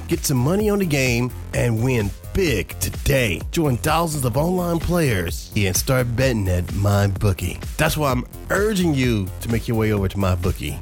Get 0.08 0.26
some 0.26 0.38
money 0.38 0.68
on 0.72 0.80
the 0.80 0.88
game 0.88 1.32
and 1.54 1.84
win 1.84 2.10
big 2.34 2.70
today. 2.80 3.40
Join 3.52 3.78
thousands 3.78 4.26
of 4.26 4.36
online 4.36 4.80
players 4.80 5.52
and 5.56 5.76
start 5.76 6.16
betting 6.16 6.50
at 6.50 6.66
MyBookie. 6.66 7.64
That's 7.78 7.96
why 7.96 8.10
I'm 8.10 8.26
urging 8.50 8.96
you 8.96 9.28
to 9.42 9.52
make 9.52 9.68
your 9.68 9.78
way 9.78 9.92
over 9.92 10.08
to 10.08 10.18
MyBookie. 10.18 10.80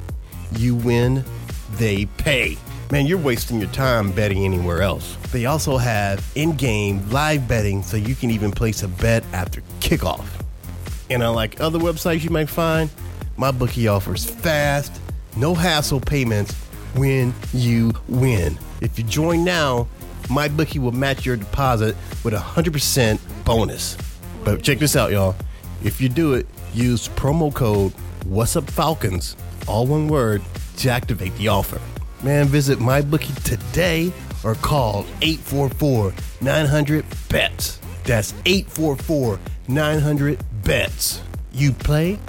You 0.56 0.74
win, 0.74 1.26
they 1.72 2.06
pay. 2.06 2.58
Man, 2.92 3.08
you're 3.08 3.18
wasting 3.18 3.60
your 3.60 3.70
time 3.72 4.12
betting 4.12 4.46
anywhere 4.46 4.84
else. 4.84 5.18
They 5.32 5.48
also 5.48 5.78
have 5.78 6.24
in 6.36 6.52
game 6.52 7.10
live 7.10 7.48
betting 7.48 7.82
so 7.82 7.98
you 7.98 8.14
can 8.14 8.30
even 8.30 8.52
place 8.52 8.84
a 8.84 8.88
bet 8.88 9.24
after 9.34 9.62
kickoff. 9.80 10.28
And 11.10 11.24
unlike 11.24 11.60
other 11.60 11.80
websites 11.80 12.24
you 12.24 12.30
might 12.30 12.48
find, 12.48 12.92
MyBookie 13.40 13.92
offers 13.92 14.24
fast, 14.24 15.02
no 15.36 15.56
hassle 15.56 16.00
payments 16.00 16.54
when 16.94 17.34
you 17.54 17.92
win. 18.08 18.58
If 18.82 19.00
you 19.00 19.04
join 19.06 19.44
now, 19.44 19.88
MyBookie 20.26 20.80
will 20.80 20.92
match 20.92 21.26
your 21.26 21.38
deposit 21.38 21.96
with 22.24 22.36
a 22.36 22.40
100% 22.40 23.20
bonus. 23.46 23.98
But 24.44 24.62
check 24.62 24.78
this 24.78 24.96
out, 24.96 25.12
y'all. 25.12 25.36
If 25.84 26.00
you 26.00 26.08
do 26.08 26.36
it, 26.36 26.46
use 26.72 27.08
promo 27.10 27.52
code 27.52 27.94
What's 28.26 28.56
Up 28.56 28.70
Falcons, 28.70 29.36
all 29.68 29.88
one 29.88 30.08
word, 30.08 30.44
to 30.78 30.90
activate 30.90 31.36
the 31.38 31.48
offer. 31.48 31.82
Man, 32.24 32.46
visit 32.48 32.80
MyBookie 32.80 33.44
today 33.44 34.12
or 34.44 34.56
call 34.56 35.06
844 35.22 36.14
900 36.42 37.06
BETS. 37.30 37.80
That's 38.04 38.34
844 38.46 39.40
900 39.68 40.40
BETS. 40.64 41.22
You 41.52 41.72
play, 41.72 42.20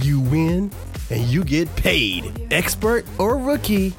you 0.00 0.20
win, 0.20 0.70
and 1.10 1.20
you 1.24 1.44
get 1.44 1.74
paid. 1.76 2.48
Expert 2.50 3.06
or 3.18 3.36
rookie, 3.36 3.94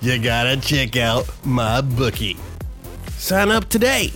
you 0.00 0.18
gotta 0.18 0.56
check 0.56 0.96
out 0.96 1.24
MyBookie. 1.44 2.38
Sign 3.16 3.50
up 3.50 3.68
today 3.68 4.12